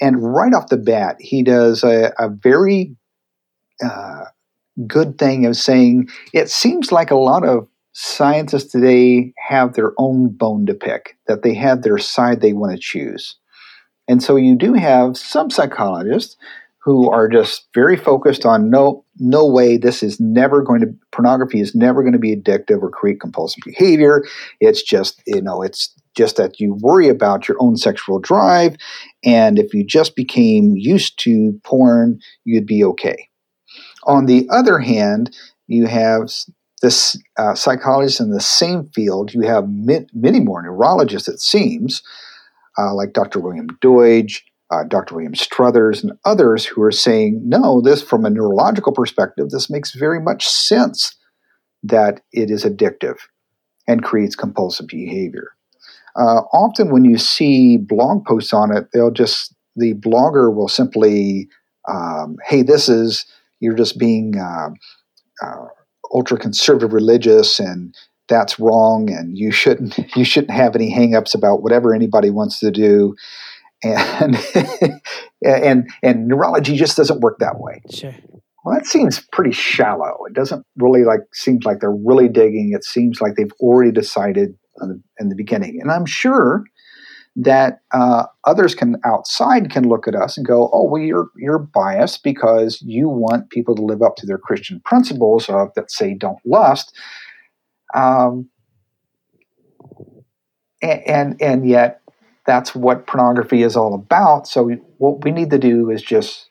[0.00, 2.96] And right off the bat, he does a, a very
[3.84, 4.24] uh,
[4.86, 10.28] good thing of saying it seems like a lot of scientists today have their own
[10.28, 13.36] bone to pick, that they have their side they want to choose.
[14.08, 16.36] And so you do have some psychologists
[16.82, 21.60] who are just very focused on no no way this is never going to pornography
[21.60, 24.24] is never going to be addictive or create compulsive behavior
[24.60, 28.76] it's just you know it's just that you worry about your own sexual drive
[29.24, 33.28] and if you just became used to porn you'd be okay
[34.04, 35.34] on the other hand
[35.66, 36.30] you have
[36.82, 42.02] this uh, psychologist in the same field you have many more neurologists it seems
[42.78, 45.16] uh, like dr william doidge uh, Dr.
[45.16, 49.94] William Struthers, and others who are saying, no, this from a neurological perspective, this makes
[49.94, 51.16] very much sense
[51.82, 53.16] that it is addictive
[53.88, 55.52] and creates compulsive behavior.
[56.16, 61.48] Uh, often, when you see blog posts on it, they'll just, the blogger will simply,
[61.88, 63.26] um, hey, this is,
[63.60, 64.70] you're just being uh,
[65.42, 65.66] uh,
[66.12, 67.94] ultra conservative religious and
[68.28, 72.70] that's wrong and you shouldn't you shouldn't have any hangups about whatever anybody wants to
[72.70, 73.14] do
[73.82, 74.36] and
[75.44, 77.80] and and neurology just doesn't work that way.
[77.90, 78.14] Sure.
[78.64, 80.18] Well, that seems pretty shallow.
[80.26, 82.72] It doesn't really like seems like they're really digging.
[82.74, 86.64] It seems like they've already decided the, in the beginning, and I'm sure
[87.36, 91.58] that uh, others can outside can look at us and go, "Oh, well, you're you're
[91.58, 96.14] biased because you want people to live up to their Christian principles of that say
[96.14, 96.94] don't lust."
[97.94, 98.48] Um,
[100.82, 102.02] and, and and yet
[102.46, 104.46] that's what pornography is all about.
[104.48, 106.50] So what we need to do is just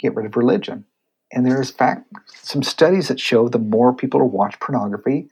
[0.00, 0.84] get rid of religion.
[1.32, 5.28] And there's fact some studies that show the more people watch pornography,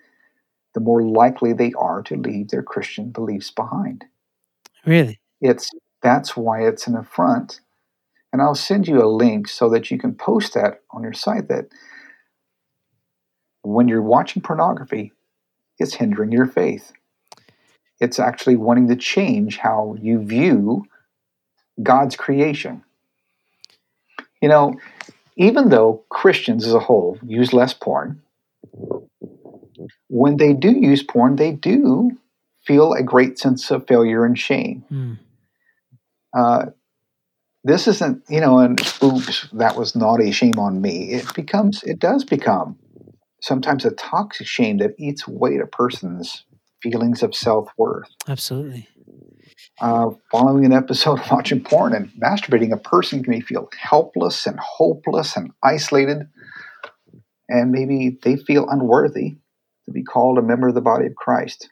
[0.74, 4.04] the more likely they are to leave their Christian beliefs behind.
[4.84, 5.20] Really?
[5.40, 5.70] It's
[6.02, 7.60] that's why it's an affront.
[8.32, 11.48] And I'll send you a link so that you can post that on your site
[11.48, 11.66] that
[13.62, 15.12] when you're watching pornography,
[15.78, 16.92] it's hindering your faith.
[18.00, 20.84] It's actually wanting to change how you view
[21.82, 22.82] God's creation.
[24.42, 24.74] You know,
[25.36, 28.20] even though Christians as a whole use less porn,
[30.08, 32.12] when they do use porn, they do
[32.66, 34.84] feel a great sense of failure and shame.
[34.90, 35.18] Mm.
[36.36, 36.66] Uh,
[37.62, 41.12] this isn't, you know, an oops, that was naughty, shame on me.
[41.12, 42.78] It becomes, it does become
[43.40, 46.44] sometimes a toxic shame that eats away at a person's
[46.82, 48.08] feelings of self worth.
[48.28, 48.88] Absolutely.
[49.80, 54.58] uh, following an episode of watching porn and masturbating, a person can feel helpless and
[54.60, 56.28] hopeless and isolated,
[57.48, 59.36] and maybe they feel unworthy
[59.86, 61.68] to be called a member of the body of Christ.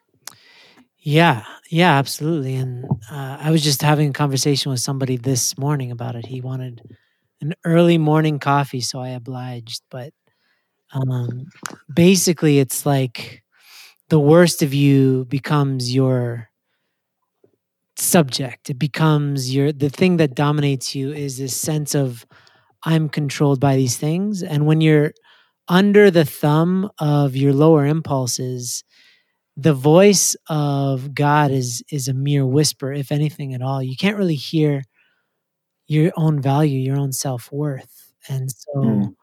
[0.99, 2.55] Yeah, yeah, absolutely.
[2.55, 6.27] And uh, I was just having a conversation with somebody this morning about it.
[6.27, 6.97] He wanted
[7.41, 9.83] an early morning coffee, so I obliged.
[9.91, 10.13] But
[10.93, 11.47] um,
[11.93, 13.43] basically, it's like
[14.11, 16.51] the worst of you becomes your
[17.97, 18.71] subject.
[18.71, 22.25] It becomes your the thing that dominates you is this sense of
[22.85, 25.15] I'm controlled by these things, and when you're
[25.69, 28.85] under the thumb of your lower impulses
[29.57, 33.83] the voice of God is is a mere whisper, if anything at all.
[33.83, 34.83] You can't really hear
[35.87, 39.15] your own value, your own self worth, and so mm.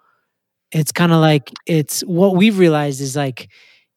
[0.71, 3.49] it's kind of like it's what we've realized is like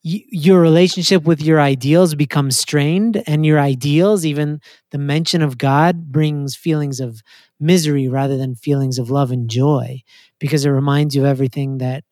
[0.04, 5.58] y- your relationship with your ideals becomes strained, and your ideals, even the mention of
[5.58, 7.20] God, brings feelings of
[7.60, 10.00] misery rather than feelings of love and joy,
[10.38, 12.04] because it reminds you of everything that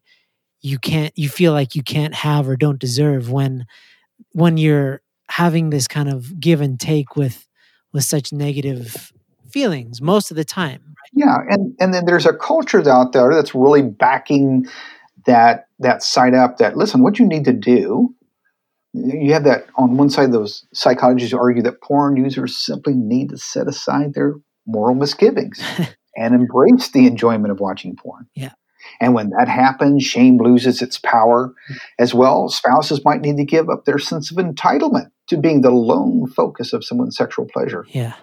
[0.63, 3.67] you can't, you feel like you can't have or don't deserve when
[4.33, 7.47] when you're having this kind of give and take with
[7.93, 9.13] with such negative
[9.51, 11.11] feelings most of the time right?
[11.13, 14.67] yeah and and then there's a culture out there that's really backing
[15.27, 18.15] that that side up that listen what you need to do
[18.93, 23.39] you have that on one side those psychologists argue that porn users simply need to
[23.39, 24.35] set aside their
[24.67, 25.61] moral misgivings
[26.17, 28.53] and embrace the enjoyment of watching porn yeah
[29.01, 31.53] and when that happens, shame loses its power
[31.99, 32.49] as well.
[32.49, 36.73] Spouses might need to give up their sense of entitlement to being the lone focus
[36.73, 37.87] of someone's sexual pleasure.
[37.89, 38.15] Yeah.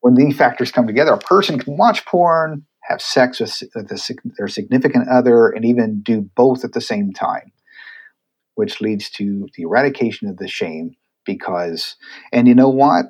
[0.00, 3.88] When these factors come together, a person can watch porn, have sex with
[4.36, 7.52] their significant other, and even do both at the same time,
[8.54, 10.96] which leads to the eradication of the shame.
[11.24, 11.96] Because,
[12.32, 13.06] and you know what?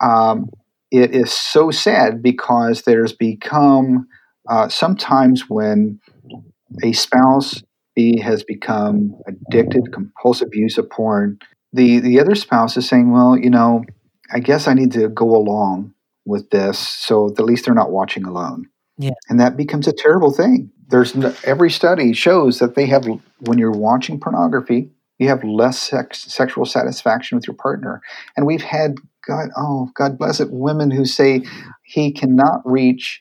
[0.00, 0.50] Um,
[0.92, 4.06] it is so sad because there's become
[4.48, 6.00] uh, sometimes when
[6.82, 7.62] a spouse
[7.94, 11.38] B has become addicted, compulsive use of porn,
[11.72, 13.84] the, the other spouse is saying, well, you know,
[14.32, 18.24] I guess I need to go along with this so at least they're not watching
[18.24, 18.68] alone.
[18.98, 19.10] Yeah.
[19.28, 20.70] And that becomes a terrible thing.
[20.88, 23.06] There's no, every study shows that they have
[23.40, 28.00] when you're watching pornography, you have less sex, sexual satisfaction with your partner.
[28.36, 31.42] And we've had God, oh God bless it, women who say
[31.84, 33.20] he cannot reach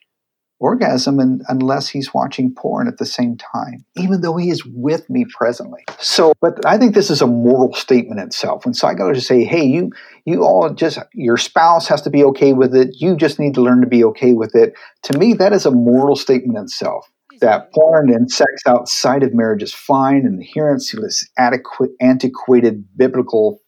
[0.60, 5.10] orgasm and, unless he's watching porn at the same time, even though he is with
[5.10, 5.84] me presently.
[6.00, 8.66] So, but I think this is a moral statement itself.
[8.66, 9.92] When psychologists say, hey, you,
[10.26, 13.62] you all just, your spouse has to be okay with it, you just need to
[13.62, 14.74] learn to be okay with it.
[15.04, 17.10] To me, that is a moral statement itself.
[17.42, 22.86] That porn and sex outside of marriage is fine and adherence to this adequate, antiquated
[22.96, 23.60] biblical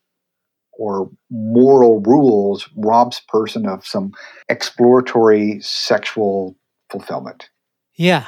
[0.80, 4.12] or moral rules robs person of some
[4.47, 6.56] exploratory sexual
[6.89, 7.50] fulfillment.
[7.95, 8.26] Yeah.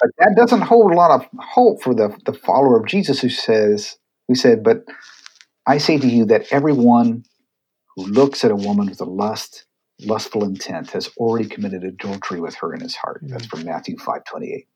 [0.00, 3.28] But that doesn't hold a lot of hope for the, the follower of Jesus who
[3.28, 4.84] says, who said, But
[5.66, 7.24] I say to you that everyone
[7.96, 9.64] who looks at a woman with a lust,
[10.00, 13.22] lustful intent has already committed adultery with her in his heart.
[13.22, 13.32] Mm-hmm.
[13.32, 14.66] That's from Matthew 5 28.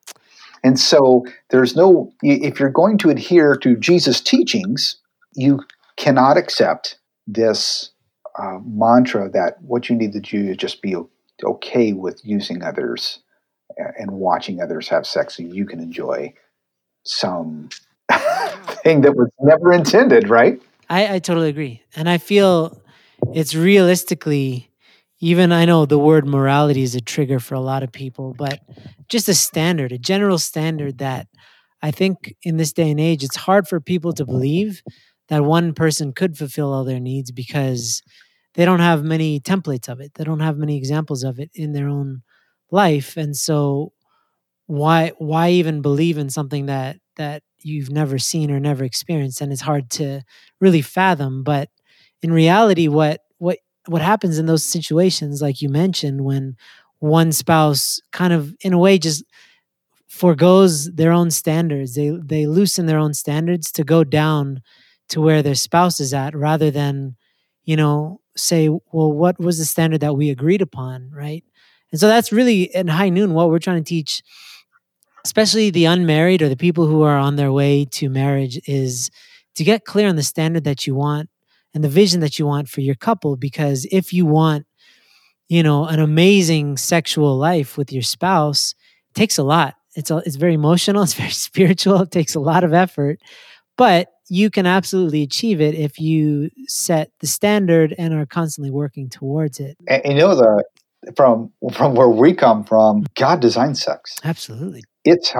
[0.62, 5.00] And so there's no, if you're going to adhere to Jesus' teachings,
[5.34, 5.60] you
[5.96, 7.90] cannot accept this
[8.38, 10.94] uh, mantra that what you need to do is just be
[11.44, 13.20] okay with using others
[13.76, 16.32] and watching others have sex so you can enjoy
[17.04, 17.68] some
[18.82, 20.60] thing that was never intended, right?
[20.88, 21.82] I, I totally agree.
[21.94, 22.80] And I feel
[23.34, 24.70] it's realistically,
[25.20, 28.60] even I know the word morality is a trigger for a lot of people, but
[29.08, 31.26] just a standard, a general standard that
[31.82, 34.82] I think in this day and age, it's hard for people to believe
[35.28, 38.02] that one person could fulfill all their needs because
[38.56, 40.14] they don't have many templates of it.
[40.14, 42.22] They don't have many examples of it in their own
[42.70, 43.16] life.
[43.16, 43.92] And so
[44.66, 49.52] why why even believe in something that that you've never seen or never experienced and
[49.52, 50.20] it's hard to
[50.60, 51.68] really fathom but
[52.22, 56.56] in reality what what what happens in those situations like you mentioned when
[56.98, 59.24] one spouse kind of in a way just
[60.08, 64.60] foregoes their own standards they they loosen their own standards to go down
[65.08, 67.16] to where their spouse is at rather than
[67.66, 71.44] you know say, well, what was the standard that we agreed upon, right?
[71.90, 74.22] And so that's really in high noon what we're trying to teach,
[75.24, 79.10] especially the unmarried or the people who are on their way to marriage, is
[79.54, 81.28] to get clear on the standard that you want
[81.74, 83.36] and the vision that you want for your couple.
[83.36, 84.66] Because if you want,
[85.48, 88.74] you know, an amazing sexual life with your spouse,
[89.10, 89.74] it takes a lot.
[89.94, 91.02] It's a, it's very emotional.
[91.04, 92.02] It's very spiritual.
[92.02, 93.20] It takes a lot of effort.
[93.76, 99.08] But you can absolutely achieve it if you set the standard and are constantly working
[99.08, 99.76] towards it.
[99.86, 100.64] And you know the
[101.14, 104.16] from from where we come from, God designed sex.
[104.24, 104.82] Absolutely.
[105.04, 105.32] It's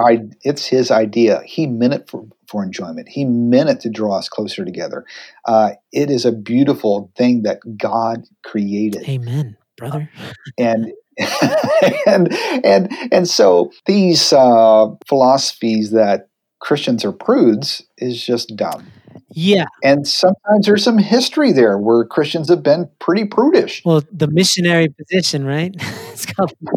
[0.43, 1.41] it's his idea.
[1.45, 3.09] He meant it for, for enjoyment.
[3.09, 5.03] He meant it to draw us closer together.
[5.45, 9.03] Uh, it is a beautiful thing that God created.
[9.09, 10.09] Amen, brother.
[10.57, 10.93] and
[12.05, 12.33] and
[12.63, 16.29] and and so these uh, philosophies that
[16.59, 18.87] Christians are prudes is just dumb.
[19.31, 19.65] Yeah.
[19.83, 23.83] And sometimes there's some history there where Christians have been pretty prudish.
[23.85, 25.75] Well, the missionary position, right?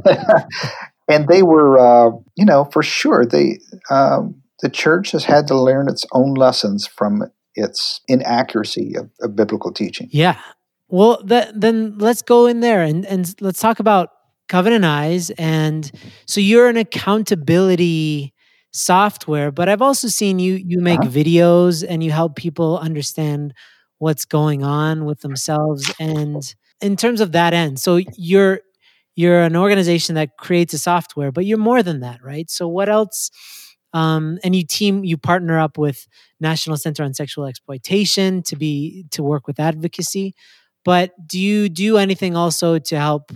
[1.09, 3.59] and they were, uh, you know, for sure, they
[3.91, 7.25] um, the church has had to learn its own lessons from
[7.55, 10.09] its inaccuracy of, of biblical teaching.
[10.11, 10.39] Yeah.
[10.89, 14.11] Well, that, then let's go in there and, and let's talk about
[14.49, 15.31] Covenant Eyes.
[15.31, 15.91] And
[16.27, 18.35] so you're an accountability
[18.73, 21.11] software, but I've also seen you you make uh-huh.
[21.11, 23.55] videos and you help people understand
[23.99, 27.79] what's going on with themselves and in terms of that end.
[27.79, 28.61] So you're
[29.17, 32.49] you're an organization that creates a software, but you're more than that, right?
[32.49, 33.31] So what else
[33.93, 36.07] um, and you team you partner up with
[36.41, 40.35] National Center on Sexual Exploitation to be to work with advocacy.
[40.85, 43.33] But do you do anything also to help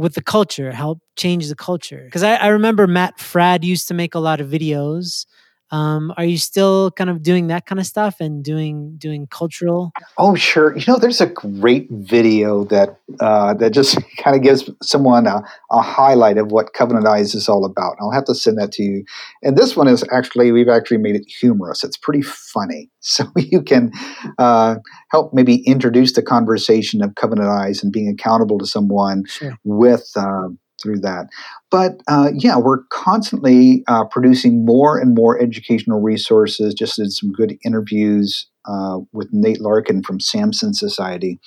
[0.00, 2.04] with the culture, help change the culture.
[2.06, 5.26] Because I, I, remember Matt Fradd used to make a lot of videos.
[5.72, 9.92] Um, are you still kind of doing that kind of stuff and doing doing cultural?
[10.18, 10.76] Oh, sure.
[10.76, 15.42] You know, there's a great video that uh, that just kind of gives someone a,
[15.70, 17.96] a highlight of what Covenant Eyes is all about.
[18.00, 19.04] I'll have to send that to you.
[19.42, 21.84] And this one is actually we've actually made it humorous.
[21.84, 23.92] It's pretty funny, so you can
[24.38, 24.76] uh,
[25.10, 29.56] help maybe introduce the conversation of Covenant Eyes and being accountable to someone sure.
[29.64, 30.10] with.
[30.16, 30.48] Uh,
[30.82, 31.26] through that.
[31.70, 36.74] But uh, yeah, we're constantly uh, producing more and more educational resources.
[36.74, 41.38] Just did some good interviews uh, with Nate Larkin from Samson Society.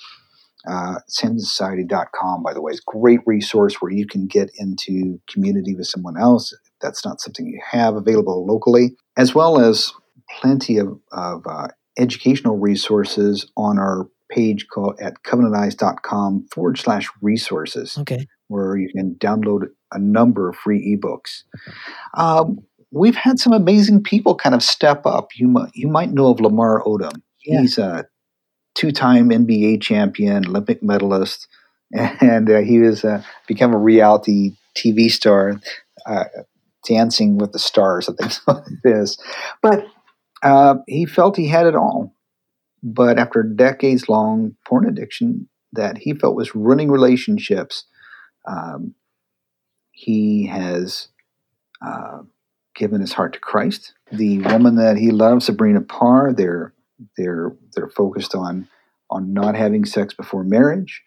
[0.66, 5.74] Uh, SamsonSociety.com, by the way, is a great resource where you can get into community
[5.74, 6.52] with someone else.
[6.52, 9.92] If that's not something you have available locally, as well as
[10.40, 11.68] plenty of, of uh,
[11.98, 17.98] educational resources on our page called at covenanteyes.com forward slash resources.
[17.98, 21.42] Okay where you can download a number of free ebooks.
[22.14, 22.58] Um,
[22.90, 25.30] we've had some amazing people kind of step up.
[25.36, 27.22] You might, you might know of Lamar Odom.
[27.44, 27.60] Yeah.
[27.60, 28.06] He's a
[28.74, 31.48] two-time NBA champion, Olympic medalist,
[31.92, 35.60] and uh, he was uh, become a reality TV star,
[36.06, 36.24] uh,
[36.86, 38.08] Dancing with the Stars.
[38.08, 39.18] I think what it is.
[39.62, 39.86] But
[40.42, 42.14] uh, he felt he had it all.
[42.82, 47.86] But after decades long porn addiction that he felt was ruining relationships,
[48.46, 48.94] um,
[49.92, 51.08] he has
[51.84, 52.18] uh,
[52.74, 53.94] given his heart to Christ.
[54.12, 56.72] The woman that he loves, Sabrina Parr, they're
[57.16, 58.68] they're they're focused on
[59.10, 61.02] on not having sex before marriage.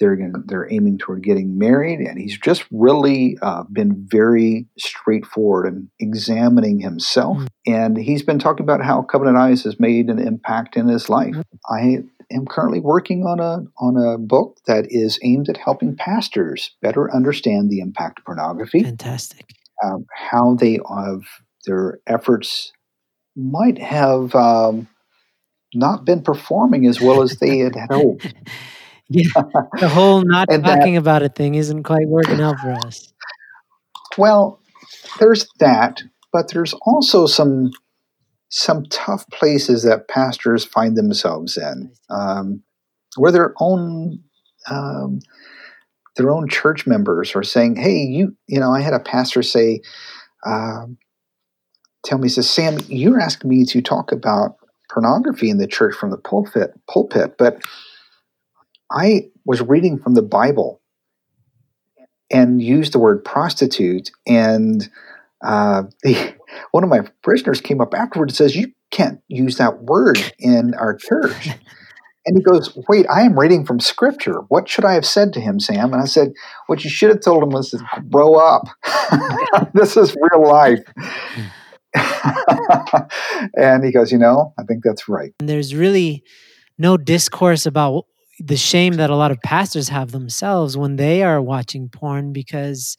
[0.00, 5.72] They're gonna, they're aiming toward getting married, and he's just really uh, been very straightforward
[5.72, 7.36] and examining himself.
[7.36, 7.46] Mm.
[7.66, 11.34] And he's been talking about how Covenant Eyes has made an impact in his life.
[11.34, 11.44] Mm.
[11.70, 12.02] I
[12.32, 17.12] am currently working on a on a book that is aimed at helping pastors better
[17.14, 18.82] understand the impact of pornography.
[18.82, 19.46] Fantastic.
[19.84, 21.22] Um, how they have
[21.66, 22.72] their efforts
[23.36, 24.88] might have um,
[25.74, 28.34] not been performing as well as they had hoped.
[29.08, 29.24] yeah,
[29.80, 33.12] the whole not talking that, about it thing isn't quite working out for us.
[34.18, 34.60] Well,
[35.18, 36.02] there's that,
[36.32, 37.70] but there's also some
[38.52, 42.62] some tough places that pastors find themselves in, um,
[43.16, 44.22] where their own
[44.70, 45.20] um,
[46.16, 49.80] their own church members are saying, "Hey, you, you know," I had a pastor say,
[50.44, 50.84] uh,
[52.04, 54.56] "Tell me," says Sam, you're asking me to talk about
[54.90, 57.62] pornography in the church from the pulpit, pulpit, but
[58.90, 60.82] I was reading from the Bible
[62.30, 64.90] and used the word prostitute and
[65.42, 66.34] uh, the,
[66.70, 70.74] one of my parishioners came up afterward and says, "You can't use that word in
[70.74, 71.50] our church."
[72.24, 74.42] And he goes, "Wait, I am reading from Scripture.
[74.46, 76.32] What should I have said to him, Sam?" And I said,
[76.68, 78.68] "What you should have told him was to grow up.
[79.74, 80.78] this is real life."
[83.56, 86.22] and he goes, "You know, I think that's right." And there's really
[86.78, 88.04] no discourse about
[88.38, 92.96] the shame that a lot of pastors have themselves when they are watching porn because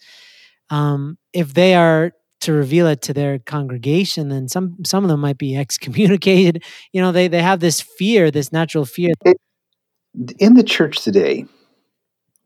[0.69, 2.11] um, if they are
[2.43, 6.63] to reveal it to their congregation, then some some of them might be excommunicated.
[6.91, 9.13] You know, they they have this fear, this natural fear.
[9.25, 9.37] It,
[10.37, 11.45] in the church today,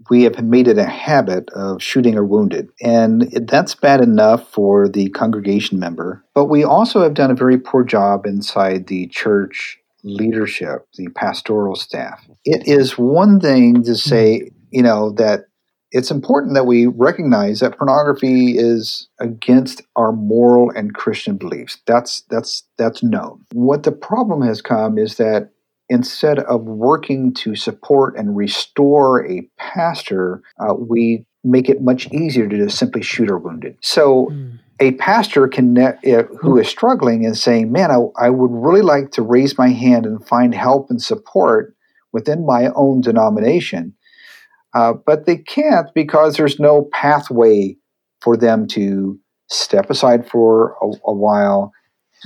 [0.10, 2.70] we have made it a habit of shooting or wounded.
[2.82, 6.24] And that's bad enough for the congregation member.
[6.34, 11.76] But we also have done a very poor job inside the church leadership, the pastoral
[11.76, 12.26] staff.
[12.46, 13.96] It is one thing to hmm.
[13.96, 15.47] say, you know, that
[15.92, 21.78] it's important that we recognize that pornography is against our moral and Christian beliefs.
[21.86, 23.46] That's that's that's known.
[23.54, 25.52] What the problem has come is that
[25.90, 32.50] instead of working to support and restore a pastor, uh, we make it much easier
[32.50, 33.78] to just simply shoot our wounded.
[33.82, 34.28] So.
[34.32, 34.60] Mm.
[34.80, 35.94] A pastor can uh,
[36.40, 40.06] who is struggling and saying, "Man, I, I would really like to raise my hand
[40.06, 41.76] and find help and support
[42.14, 43.96] within my own denomination."
[44.78, 47.76] Uh, but they can't because there's no pathway
[48.22, 49.20] for them to
[49.50, 51.72] step aside for a, a while,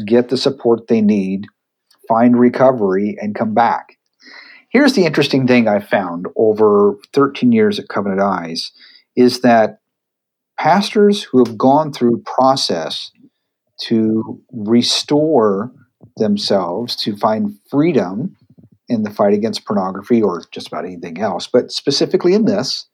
[0.06, 1.46] get the support they need,
[2.10, 3.98] find recovery, and come back.
[4.68, 8.72] Here's the interesting thing I found over 13 years at Covenant Eyes
[9.16, 9.80] is that
[10.60, 13.12] pastors who have gone through process
[13.84, 15.72] to restore
[16.18, 18.36] themselves, to find freedom
[18.92, 22.88] in the fight against pornography or just about anything else, but specifically in this,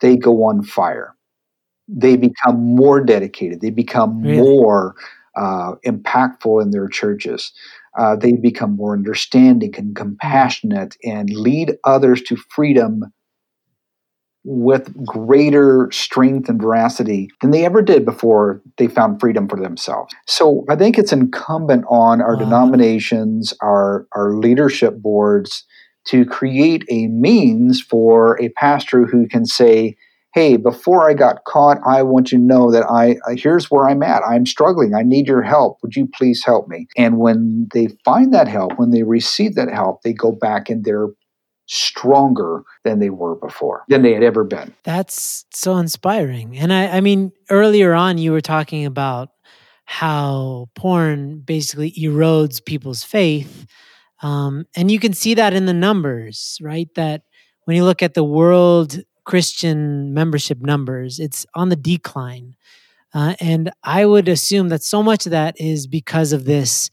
[0.00, 1.14] they go on fire.
[1.86, 3.60] They become more dedicated.
[3.60, 4.38] They become really?
[4.38, 4.94] more
[5.36, 7.52] uh, impactful in their churches.
[7.98, 13.04] Uh, they become more understanding and compassionate and lead others to freedom
[14.50, 20.14] with greater strength and veracity than they ever did before they found freedom for themselves.
[20.26, 22.44] So I think it's incumbent on our wow.
[22.44, 25.66] denominations, our, our leadership boards
[26.06, 29.96] to create a means for a pastor who can say,
[30.34, 34.02] hey before i got caught i want you to know that i here's where i'm
[34.02, 37.88] at i'm struggling i need your help would you please help me and when they
[38.04, 41.06] find that help when they receive that help they go back in their
[41.68, 44.74] stronger than they were before, than they had ever been.
[44.84, 46.58] That's so inspiring.
[46.58, 49.30] And I, I mean, earlier on, you were talking about
[49.84, 53.66] how porn basically erodes people's faith.
[54.22, 56.88] Um, and you can see that in the numbers, right?
[56.94, 57.22] That
[57.64, 62.56] when you look at the world Christian membership numbers, it's on the decline.
[63.14, 66.90] Uh, and I would assume that so much of that is because of this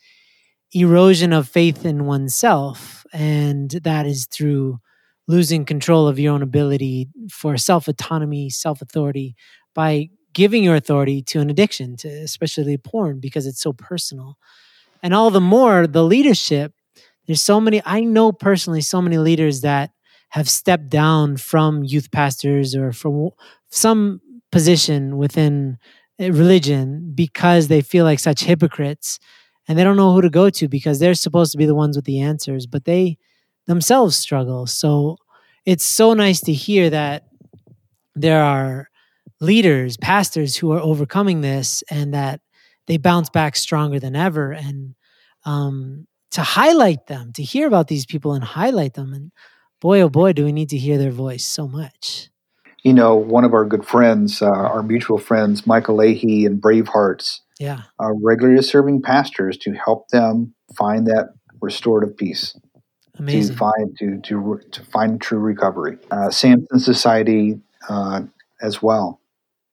[0.74, 3.06] erosion of faith in oneself.
[3.14, 4.80] And that is through
[5.28, 9.36] losing control of your own ability for self autonomy, self authority
[9.74, 14.38] by giving your authority to an addiction, to especially porn, because it's so personal.
[15.02, 16.74] And all the more the leadership,
[17.26, 19.92] there's so many, I know personally so many leaders that
[20.30, 23.30] have stepped down from youth pastors or from
[23.70, 24.20] some
[24.52, 25.78] position within
[26.20, 29.20] eh, religion because they feel like such hypocrites
[29.68, 31.96] and they don't know who to go to because they're supposed to be the ones
[31.96, 33.18] with the answers, but they
[33.66, 34.68] themselves struggle.
[34.68, 35.18] So
[35.66, 37.26] it's so nice to hear that
[38.16, 38.90] there are
[39.42, 42.42] leaders, pastors who are overcoming this and that
[42.88, 44.52] they bounce back stronger than ever.
[44.52, 44.96] And
[45.46, 49.14] um, to highlight them, to hear about these people and highlight them.
[49.14, 49.32] And
[49.82, 52.30] boy, oh boy, do we need to hear their voice so much.
[52.84, 57.40] You know, one of our good friends, uh, our mutual friends, Michael Leahy and Bravehearts,
[57.60, 57.84] yeah.
[58.00, 62.58] uh, regularly serving pastors to help them find that restorative peace.
[63.18, 63.54] Amazing.
[63.54, 65.98] to find to to to find true recovery.
[66.12, 68.22] Uh, samson society uh,
[68.62, 69.22] as well.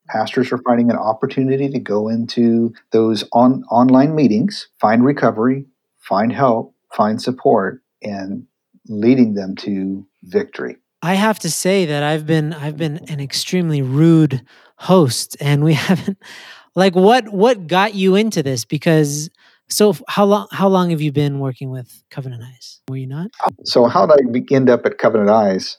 [0.08, 5.66] Pastors are finding an opportunity to go into those on online meetings find recovery
[6.02, 8.46] find help find support and
[8.88, 10.76] leading them to victory.
[11.00, 14.42] I have to say that I've been I've been an extremely rude
[14.76, 16.18] host and we haven't
[16.74, 18.64] like what what got you into this?
[18.64, 19.30] Because
[19.68, 22.80] so how long how long have you been working with covenant eyes?
[22.88, 23.30] Were you not?
[23.64, 25.78] So how did i end up at covenant eyes?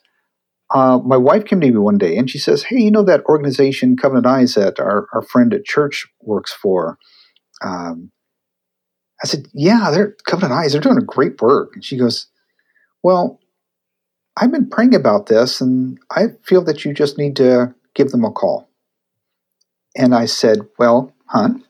[0.74, 3.24] Uh, my wife came to me one day and she says hey you know that
[3.26, 6.98] organization covenant eyes that our, our friend at church works for?
[7.64, 8.12] Um,
[9.24, 11.72] i said yeah they're covenant eyes they're doing a great work.
[11.76, 12.28] And she goes
[13.04, 13.39] well
[14.38, 18.26] i've been praying about this and i feel that you just need to give them
[18.26, 18.70] a call
[19.96, 21.64] and I said, Well, hon,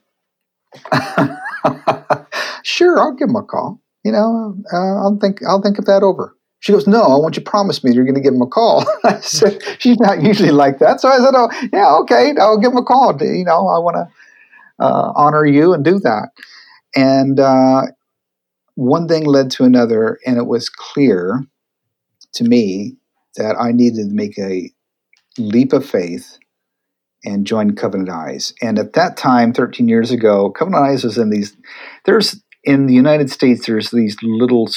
[2.62, 3.80] sure, I'll give him a call.
[4.04, 6.36] You know, uh, I'll think I'll think of that over.
[6.60, 8.46] She goes, No, I want you to promise me you're going to give him a
[8.46, 8.86] call.
[9.04, 11.00] I said, She's not usually like that.
[11.00, 13.16] So I said, Oh, yeah, okay, I'll give him a call.
[13.20, 16.30] You know, I want to uh, honor you and do that.
[16.96, 17.82] And uh,
[18.76, 21.44] one thing led to another, and it was clear
[22.34, 22.96] to me
[23.36, 24.70] that I needed to make a
[25.38, 26.38] leap of faith
[27.24, 28.52] and joined Covenant Eyes.
[28.60, 31.56] And at that time, 13 years ago, Covenant Eyes was in these,
[32.04, 34.68] there's, in the United States, there's these little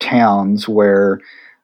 [0.00, 1.20] towns where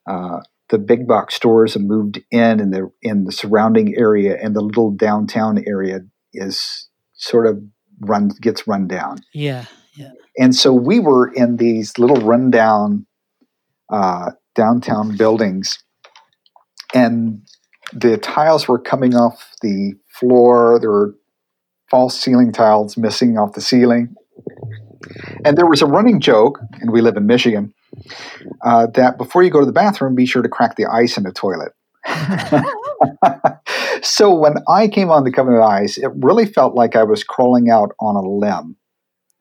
[0.07, 0.41] uh,
[0.73, 4.61] the big box stores have moved in and the in the surrounding area and the
[4.61, 6.01] little downtown area
[6.33, 7.63] is sort of
[8.01, 9.19] run gets run down.
[9.35, 9.67] Yeah,
[9.97, 10.13] yeah.
[10.39, 13.07] And so we were in these little rundown
[13.91, 15.79] uh, downtown buildings,
[16.95, 17.43] and
[17.93, 20.79] the tiles were coming off the floor.
[20.81, 21.15] There were
[21.91, 24.15] false ceiling tiles missing off the ceiling.
[25.45, 27.75] And there was a running joke, and we live in Michigan,
[28.65, 31.25] uh, that before you go to the bathroom, be sure to crack the ice in
[31.25, 31.73] the toilet.
[34.03, 37.71] so when I came on the Covenant Eyes, it really felt like I was crawling
[37.71, 38.77] out on a limb.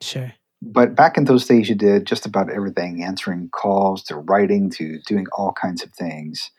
[0.01, 0.33] Sure.
[0.61, 4.99] But back in those days, you did just about everything answering calls to writing to
[5.07, 6.51] doing all kinds of things.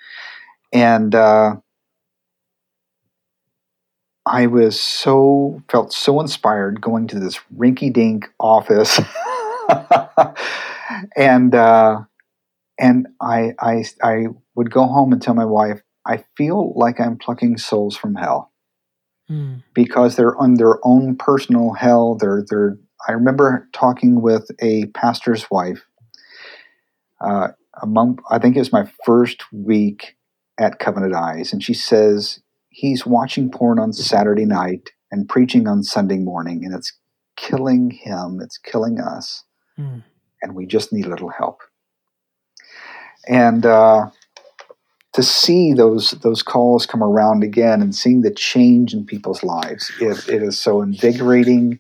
[0.72, 1.56] And uh,
[4.24, 9.00] I was so, felt so inspired going to this rinky dink office.
[11.16, 12.02] and, uh,
[12.78, 17.18] and I, I, I would go home and tell my wife, I feel like I'm
[17.18, 18.52] plucking souls from hell
[19.30, 19.62] Mm.
[19.72, 22.16] because they're on their own personal hell.
[22.16, 22.76] They're, they're,
[23.08, 25.86] I remember talking with a pastor's wife.
[27.20, 27.48] Uh,
[27.80, 30.16] among, I think it was my first week
[30.58, 32.40] at Covenant Eyes, and she says
[32.72, 36.92] he's watching porn on Saturday night and preaching on Sunday morning, and it's
[37.36, 38.40] killing him.
[38.42, 39.44] It's killing us,
[39.78, 40.02] Mm.
[40.42, 41.60] and we just need a little help.
[43.28, 44.10] And uh,
[45.12, 49.92] to see those those calls come around again and seeing the change in people's lives,
[50.00, 51.78] it, it is so invigorating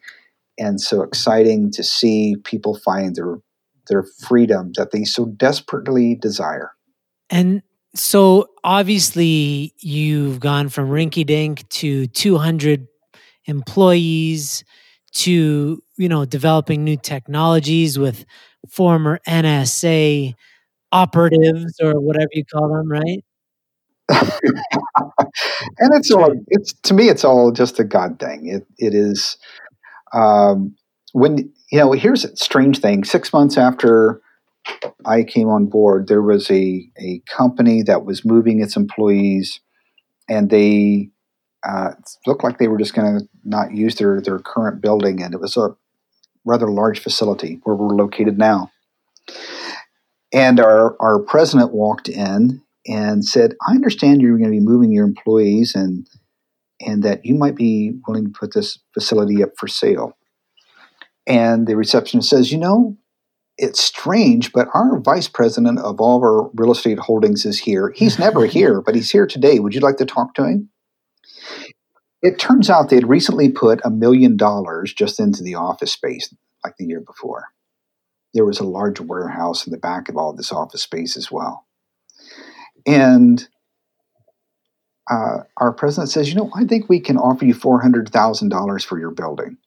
[0.58, 3.38] and so exciting to see people find their
[3.88, 6.72] their freedom that they so desperately desire.
[7.30, 7.62] And
[7.94, 12.86] so obviously you've gone from rinky dink to 200
[13.46, 14.64] employees
[15.14, 18.24] to, you know, developing new technologies with
[18.68, 20.34] former NSA
[20.92, 23.24] operatives or whatever you call them, right?
[24.08, 29.38] and it's all it's to me it's all just a god thing it it is
[30.14, 30.74] um
[31.12, 31.38] when
[31.70, 34.20] you know here's a strange thing six months after
[35.06, 39.60] i came on board there was a a company that was moving its employees
[40.28, 41.10] and they
[41.68, 41.92] uh,
[42.26, 45.40] looked like they were just going to not use their their current building and it
[45.40, 45.70] was a
[46.44, 48.70] rather large facility where we're located now
[50.32, 54.92] and our our president walked in and said, "I understand you're going to be moving
[54.92, 56.06] your employees and
[56.80, 60.16] and that you might be willing to put this facility up for sale."
[61.26, 62.96] And the receptionist says, "You know,
[63.58, 67.92] it's strange, but our vice president of all of our real estate holdings is here.
[67.94, 69.58] He's never here, but he's here today.
[69.58, 70.70] Would you like to talk to him?"
[72.22, 76.32] It turns out they had recently put a million dollars just into the office space,
[76.64, 77.46] like the year before.
[78.32, 81.66] There was a large warehouse in the back of all this office space as well.
[82.86, 83.46] And
[85.10, 89.10] uh, our president says, you know, I think we can offer you $400,000 for your
[89.10, 89.58] building.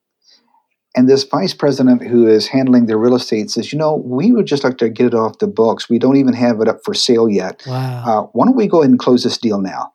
[0.95, 4.45] And this vice president who is handling the real estate says, you know, we would
[4.45, 5.89] just like to get it off the books.
[5.89, 7.63] We don't even have it up for sale yet.
[7.67, 8.03] Wow.
[8.05, 9.93] Uh, why don't we go ahead and close this deal now?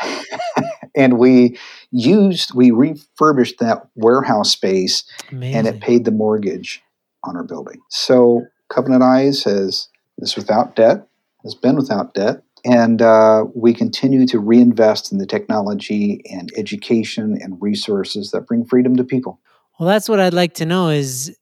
[0.96, 1.56] and we
[1.92, 5.56] used, we refurbished that warehouse space Amazing.
[5.56, 6.82] and it paid the mortgage
[7.22, 7.80] on our building.
[7.88, 11.06] So Covenant Eyes has is without debt,
[11.44, 17.38] has been without debt, and uh, we continue to reinvest in the technology and education
[17.40, 19.40] and resources that bring freedom to people.
[19.78, 21.36] Well, that's what I'd like to know is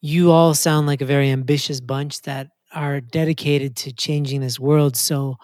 [0.00, 4.96] you all sound like a very ambitious bunch that are dedicated to changing this world.
[4.96, 5.36] So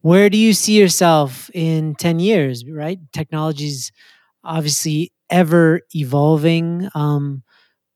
[0.00, 2.98] where do you see yourself in 10 years, right?
[3.12, 3.92] Technology's
[4.42, 7.42] obviously ever evolving, um,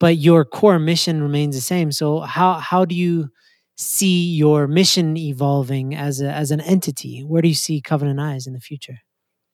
[0.01, 1.93] but your core mission remains the same.
[1.93, 3.29] So how how do you
[3.77, 7.21] see your mission evolving as a as an entity?
[7.21, 9.01] Where do you see Covenant Eyes in the future?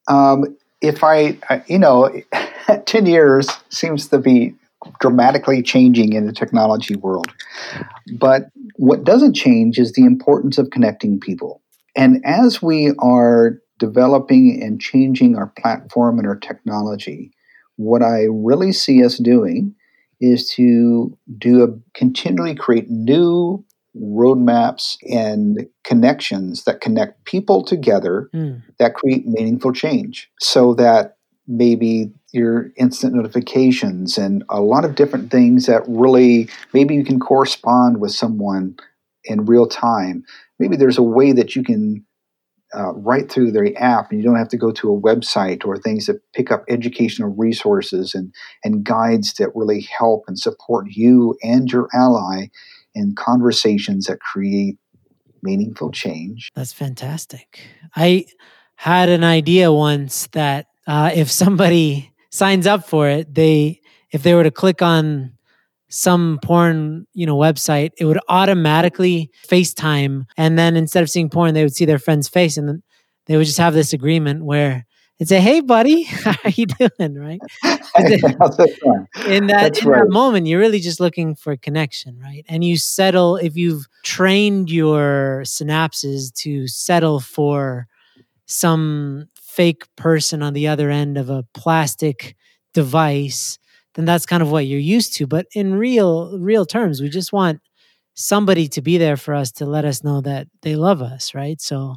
[0.09, 0.57] Um,
[0.87, 2.11] if I, you know,
[2.87, 4.55] 10 years seems to be
[5.01, 7.33] dramatically changing in the technology world.
[8.19, 11.63] But what doesn't change is the importance of connecting people.
[11.97, 17.33] And as we are developing and changing our platform and our technology,
[17.77, 19.75] what I really see us doing
[20.21, 21.69] is to do a
[21.99, 23.65] continually create new
[24.01, 28.57] roadmaps and connections that connect people together Hmm.
[28.79, 30.31] that create meaningful change.
[30.41, 31.17] So that
[31.47, 37.21] maybe your instant notifications and a lot of different things that really maybe you can
[37.21, 38.75] correspond with someone
[39.25, 40.25] in real time.
[40.59, 42.05] Maybe there's a way that you can
[42.75, 45.77] uh, right through the app and you don't have to go to a website or
[45.77, 48.35] things that pick up educational resources and,
[48.65, 52.47] and guides that really help and support you and your ally
[52.95, 54.79] in conversations that create
[55.43, 56.51] meaningful change.
[56.55, 57.61] That's fantastic.
[57.95, 58.27] I
[58.77, 63.81] had an idea once that uh, if somebody signs up for it, they
[64.11, 65.33] if they were to click on
[65.89, 71.55] some porn, you know, website, it would automatically FaceTime, and then instead of seeing porn,
[71.55, 72.83] they would see their friend's face, and then
[73.27, 74.87] they would just have this agreement where
[75.19, 77.41] and say, "Hey, buddy, how are you doing?" Right?
[79.27, 79.99] in that in right.
[80.01, 82.45] that moment, you're really just looking for connection, right?
[82.49, 87.87] And you settle if you've trained your synapses to settle for
[88.47, 92.37] some fake person on the other end of a plastic
[92.73, 93.59] device,
[93.95, 95.27] then that's kind of what you're used to.
[95.27, 97.61] But in real real terms, we just want
[98.15, 101.61] somebody to be there for us to let us know that they love us, right?
[101.61, 101.97] So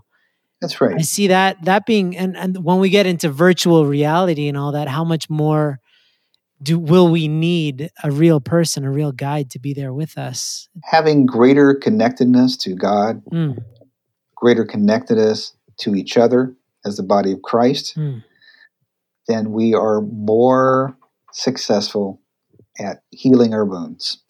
[0.62, 0.95] that's right.
[0.95, 4.72] I see that that being and and when we get into virtual reality and all
[4.72, 5.80] that, how much more
[6.62, 10.70] do will we need a real person, a real guide to be there with us?
[10.84, 13.58] Having greater connectedness to God, mm.
[14.36, 16.55] greater connectedness to each other
[16.86, 18.24] as the body of Christ, mm.
[19.28, 20.97] then we are more
[21.32, 22.20] successful
[22.80, 24.24] at healing our wounds.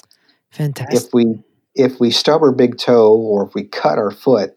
[0.51, 1.01] Fantastic.
[1.01, 1.43] If we
[1.75, 4.51] if we stub our big toe or if we cut our foot,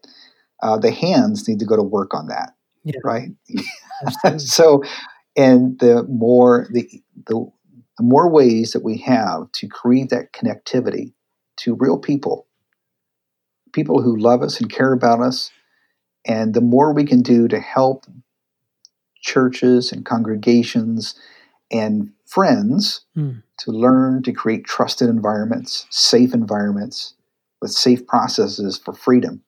[0.63, 2.55] uh, the hands need to go to work on that,
[2.85, 3.01] yeah.
[3.05, 3.31] right?
[4.39, 4.83] so,
[5.37, 6.89] and the more the,
[7.27, 7.51] the
[7.99, 11.13] the more ways that we have to create that connectivity
[11.59, 12.47] to real people,
[13.73, 15.51] people who love us and care about us,
[16.27, 18.07] and the more we can do to help
[19.21, 21.15] churches and congregations
[21.71, 23.43] and friends mm.
[23.59, 27.15] to learn to create trusted environments, safe environments
[27.61, 29.43] with safe processes for freedom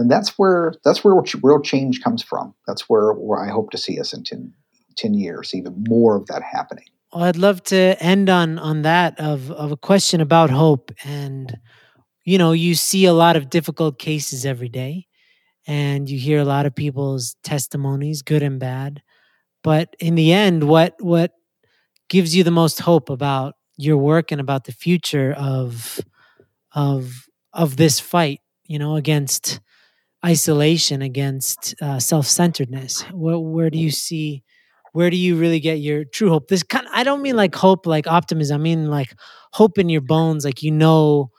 [0.00, 2.54] and that's where that's where real change comes from.
[2.66, 4.50] That's where, where I hope to see us in 10,
[4.96, 6.86] 10 years, even more of that happening.
[7.12, 10.90] Well, I'd love to end on on that of of a question about hope.
[11.04, 11.58] And
[12.24, 15.06] you know, you see a lot of difficult cases every day,
[15.66, 19.02] and you hear a lot of people's testimonies, good and bad.
[19.62, 21.32] But in the end, what what
[22.08, 26.00] gives you the most hope about your work and about the future of
[26.74, 28.40] of of this fight?
[28.64, 29.60] You know, against
[30.24, 33.02] isolation against uh, self-centeredness?
[33.12, 34.44] Where, where do you see
[34.92, 36.48] where do you really get your true hope?
[36.48, 38.60] This kind of, i don't mean like hope like optimism.
[38.60, 39.14] I mean like
[39.52, 41.30] hope in your bones like you know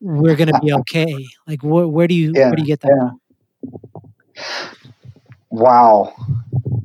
[0.00, 1.26] we're gonna be okay.
[1.46, 3.12] Like where, where do you yeah, where do you get that
[4.36, 4.70] yeah.
[5.50, 6.14] wow.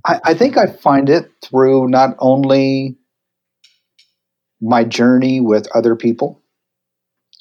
[0.05, 2.97] I, I think i find it through not only
[4.61, 6.41] my journey with other people.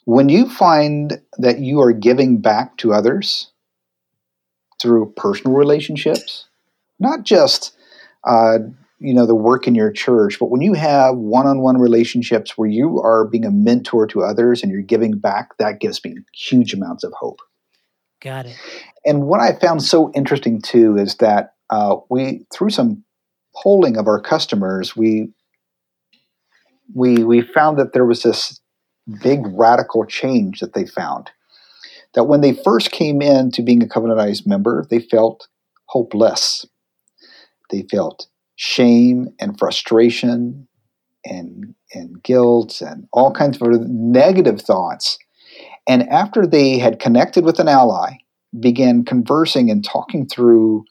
[0.04, 3.51] When you find that you are giving back to others
[4.82, 6.46] through personal relationships,
[6.98, 7.76] not just
[8.24, 8.58] uh,
[8.98, 13.00] you know the work in your church, but when you have one-on-one relationships where you
[13.00, 17.04] are being a mentor to others and you're giving back, that gives me huge amounts
[17.04, 17.40] of hope.
[18.20, 18.56] Got it.
[19.04, 23.04] And what I found so interesting too is that uh, we through some
[23.62, 25.32] polling of our customers, we
[26.94, 28.60] we we found that there was this
[29.22, 31.30] big radical change that they found
[32.14, 35.48] that when they first came in to being a Covenant Eyes member, they felt
[35.86, 36.66] hopeless.
[37.70, 40.68] They felt shame and frustration
[41.24, 45.18] and, and guilt and all kinds of negative thoughts.
[45.88, 48.18] And after they had connected with an ally,
[48.60, 50.84] began conversing and talking through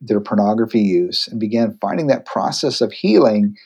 [0.00, 3.56] their pornography use and began finding that process of healing,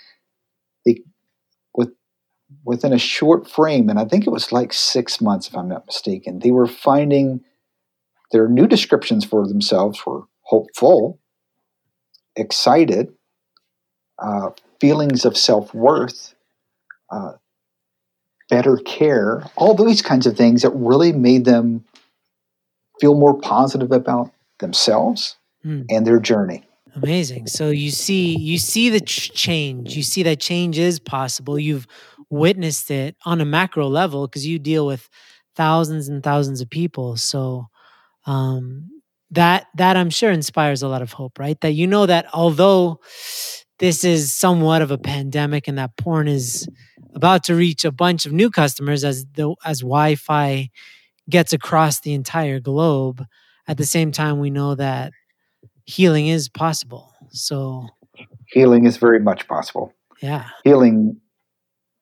[2.70, 5.86] within a short frame, and I think it was like six months, if I'm not
[5.86, 7.40] mistaken, they were finding
[8.30, 11.18] their new descriptions for themselves were hopeful,
[12.36, 13.12] excited,
[14.20, 14.50] uh,
[14.80, 16.36] feelings of self worth,
[17.10, 17.32] uh,
[18.48, 21.84] better care, all these kinds of things that really made them
[23.00, 25.84] feel more positive about themselves mm.
[25.90, 26.62] and their journey.
[26.94, 27.48] Amazing.
[27.48, 29.96] So you see, you see the ch- change.
[29.96, 31.58] You see that change is possible.
[31.58, 31.88] You've
[32.30, 35.08] witnessed it on a macro level because you deal with
[35.56, 37.16] thousands and thousands of people.
[37.16, 37.66] So
[38.26, 38.88] um,
[39.32, 41.60] that that I'm sure inspires a lot of hope, right?
[41.60, 43.00] That you know that although
[43.78, 46.68] this is somewhat of a pandemic and that porn is
[47.14, 50.70] about to reach a bunch of new customers as the as Wi-Fi
[51.28, 53.24] gets across the entire globe,
[53.66, 55.12] at the same time we know that
[55.84, 57.12] healing is possible.
[57.30, 57.88] So
[58.46, 59.92] healing is very much possible.
[60.20, 60.46] Yeah.
[60.64, 61.20] Healing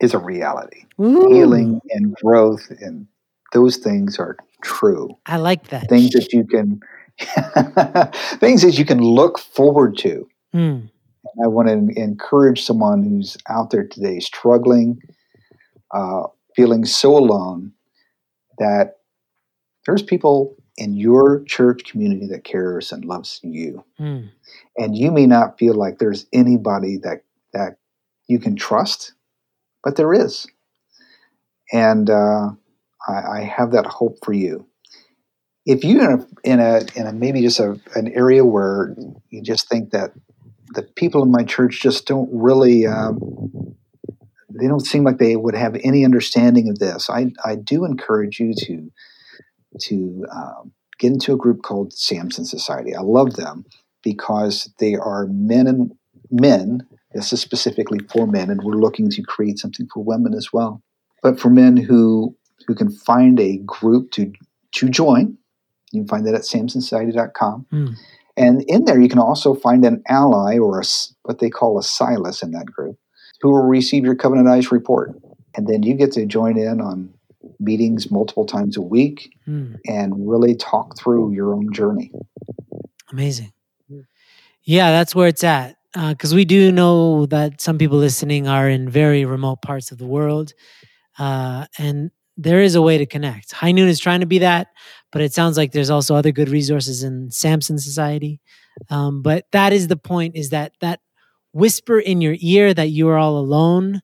[0.00, 0.84] is a reality.
[1.00, 1.28] Ooh.
[1.32, 3.06] Healing and growth and
[3.52, 5.16] those things are true.
[5.26, 5.88] I like that.
[5.88, 6.80] Things that you can
[8.38, 10.28] things that you can look forward to.
[10.54, 10.90] Mm.
[11.42, 15.00] I want to encourage someone who's out there today struggling,
[15.92, 16.24] uh,
[16.54, 17.72] feeling so alone,
[18.58, 18.98] that
[19.84, 23.84] there's people in your church community that cares and loves you.
[24.00, 24.30] Mm.
[24.76, 27.78] And you may not feel like there's anybody that that
[28.28, 29.14] you can trust,
[29.82, 30.46] but there is.
[31.72, 32.50] And uh,
[33.06, 34.66] I, I, have that hope for you.
[35.66, 38.96] If you in a in a, in a maybe just a, an area where
[39.28, 40.12] you just think that
[40.74, 43.76] the people in my church just don't really um,
[44.58, 47.10] they don't seem like they would have any understanding of this.
[47.10, 48.90] I, I do encourage you to
[49.80, 52.94] to um, get into a group called Samson Society.
[52.94, 53.64] I love them
[54.02, 55.92] because they are men and
[56.30, 56.86] men.
[57.14, 60.82] This is specifically for men, and we're looking to create something for women as well.
[61.22, 62.36] But for men who
[62.66, 64.32] who can find a group to
[64.72, 65.38] to join,
[65.92, 67.66] you can find that at samsonsociety.com.
[67.72, 67.94] Mm.
[68.36, 70.84] And in there, you can also find an ally or a,
[71.22, 72.96] what they call a Silas in that group
[73.40, 75.12] who will receive your Covenant Eyes report.
[75.56, 77.12] And then you get to join in on
[77.58, 79.76] meetings multiple times a week mm.
[79.86, 82.12] and really talk through your own journey.
[83.10, 83.52] Amazing.
[84.62, 85.77] Yeah, that's where it's at.
[85.94, 89.98] Because uh, we do know that some people listening are in very remote parts of
[89.98, 90.52] the world.
[91.18, 93.52] Uh, and there is a way to connect.
[93.52, 94.68] High Noon is trying to be that,
[95.12, 98.40] but it sounds like there's also other good resources in Samson Society.
[98.90, 101.00] Um, but that is the point: is that that
[101.52, 104.00] whisper in your ear that you are all alone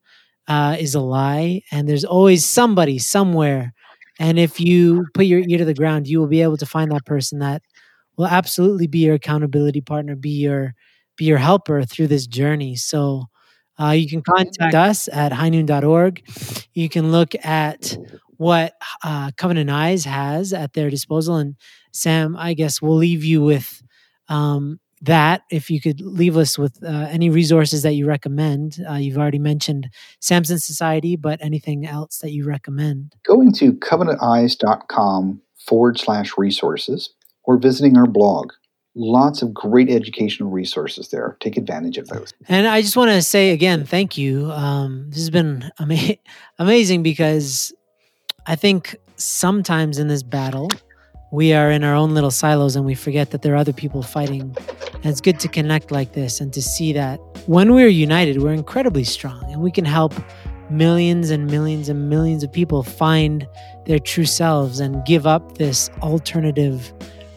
[0.49, 3.73] uh, is a lie, and there's always somebody somewhere.
[4.19, 6.91] And if you put your ear to the ground, you will be able to find
[6.93, 7.63] that person that
[8.17, 10.75] will absolutely be your accountability partner, be your
[11.17, 12.77] be your helper through this journey.
[12.77, 13.25] So
[13.81, 16.23] uh, you can contact us at highnoon.org.
[16.75, 17.97] You can look at
[18.37, 21.37] what uh, Covenant Eyes has at their disposal.
[21.37, 21.57] And
[21.93, 23.83] Sam, I guess we'll leave you with
[24.29, 25.43] um, that.
[25.51, 29.39] If you could leave us with uh, any resources that you recommend, uh, you've already
[29.39, 29.89] mentioned
[30.21, 33.15] Samson Society, but anything else that you recommend?
[33.25, 37.11] Going to covenanteyes.com forward slash resources
[37.45, 38.53] or visiting our blog.
[38.97, 41.37] Lots of great educational resources there.
[41.41, 42.33] Take advantage of those.
[42.49, 44.51] And I just want to say again, thank you.
[44.53, 46.17] Um, this has been ama-
[46.59, 47.73] amazing because
[48.47, 50.69] I think sometimes in this battle,
[51.33, 54.03] we are in our own little silos and we forget that there are other people
[54.03, 54.57] fighting.
[54.95, 58.53] And it's good to connect like this and to see that when we're united, we're
[58.53, 60.15] incredibly strong and we can help
[60.71, 63.47] millions and millions and millions of people find
[63.87, 66.93] their true selves and give up this alternative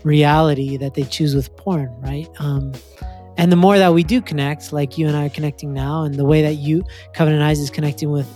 [0.07, 2.27] reality that they choose with porn, right?
[2.39, 2.73] Um,
[3.37, 6.15] and the more that we do connect, like you and I are connecting now, and
[6.15, 6.83] the way that you,
[7.13, 8.27] Covenant Eyes, is connecting with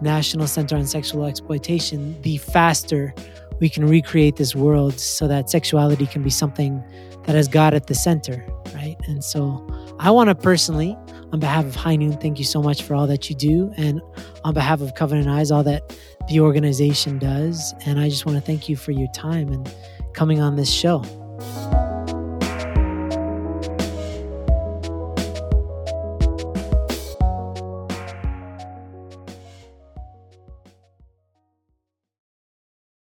[0.00, 3.14] National Center on Sexual Exploitation, the faster
[3.60, 6.82] we can recreate this world so that sexuality can be something
[7.24, 8.96] that has God at the center, right?
[9.06, 9.66] And so
[9.98, 10.96] I want to personally,
[11.32, 13.72] on behalf of High Noon, thank you so much for all that you do.
[13.76, 14.00] And
[14.44, 15.96] on behalf of Covenant Eyes, all that
[16.28, 17.74] the organization does.
[17.84, 19.72] And I just want to thank you for your time and
[20.16, 21.04] coming on this show.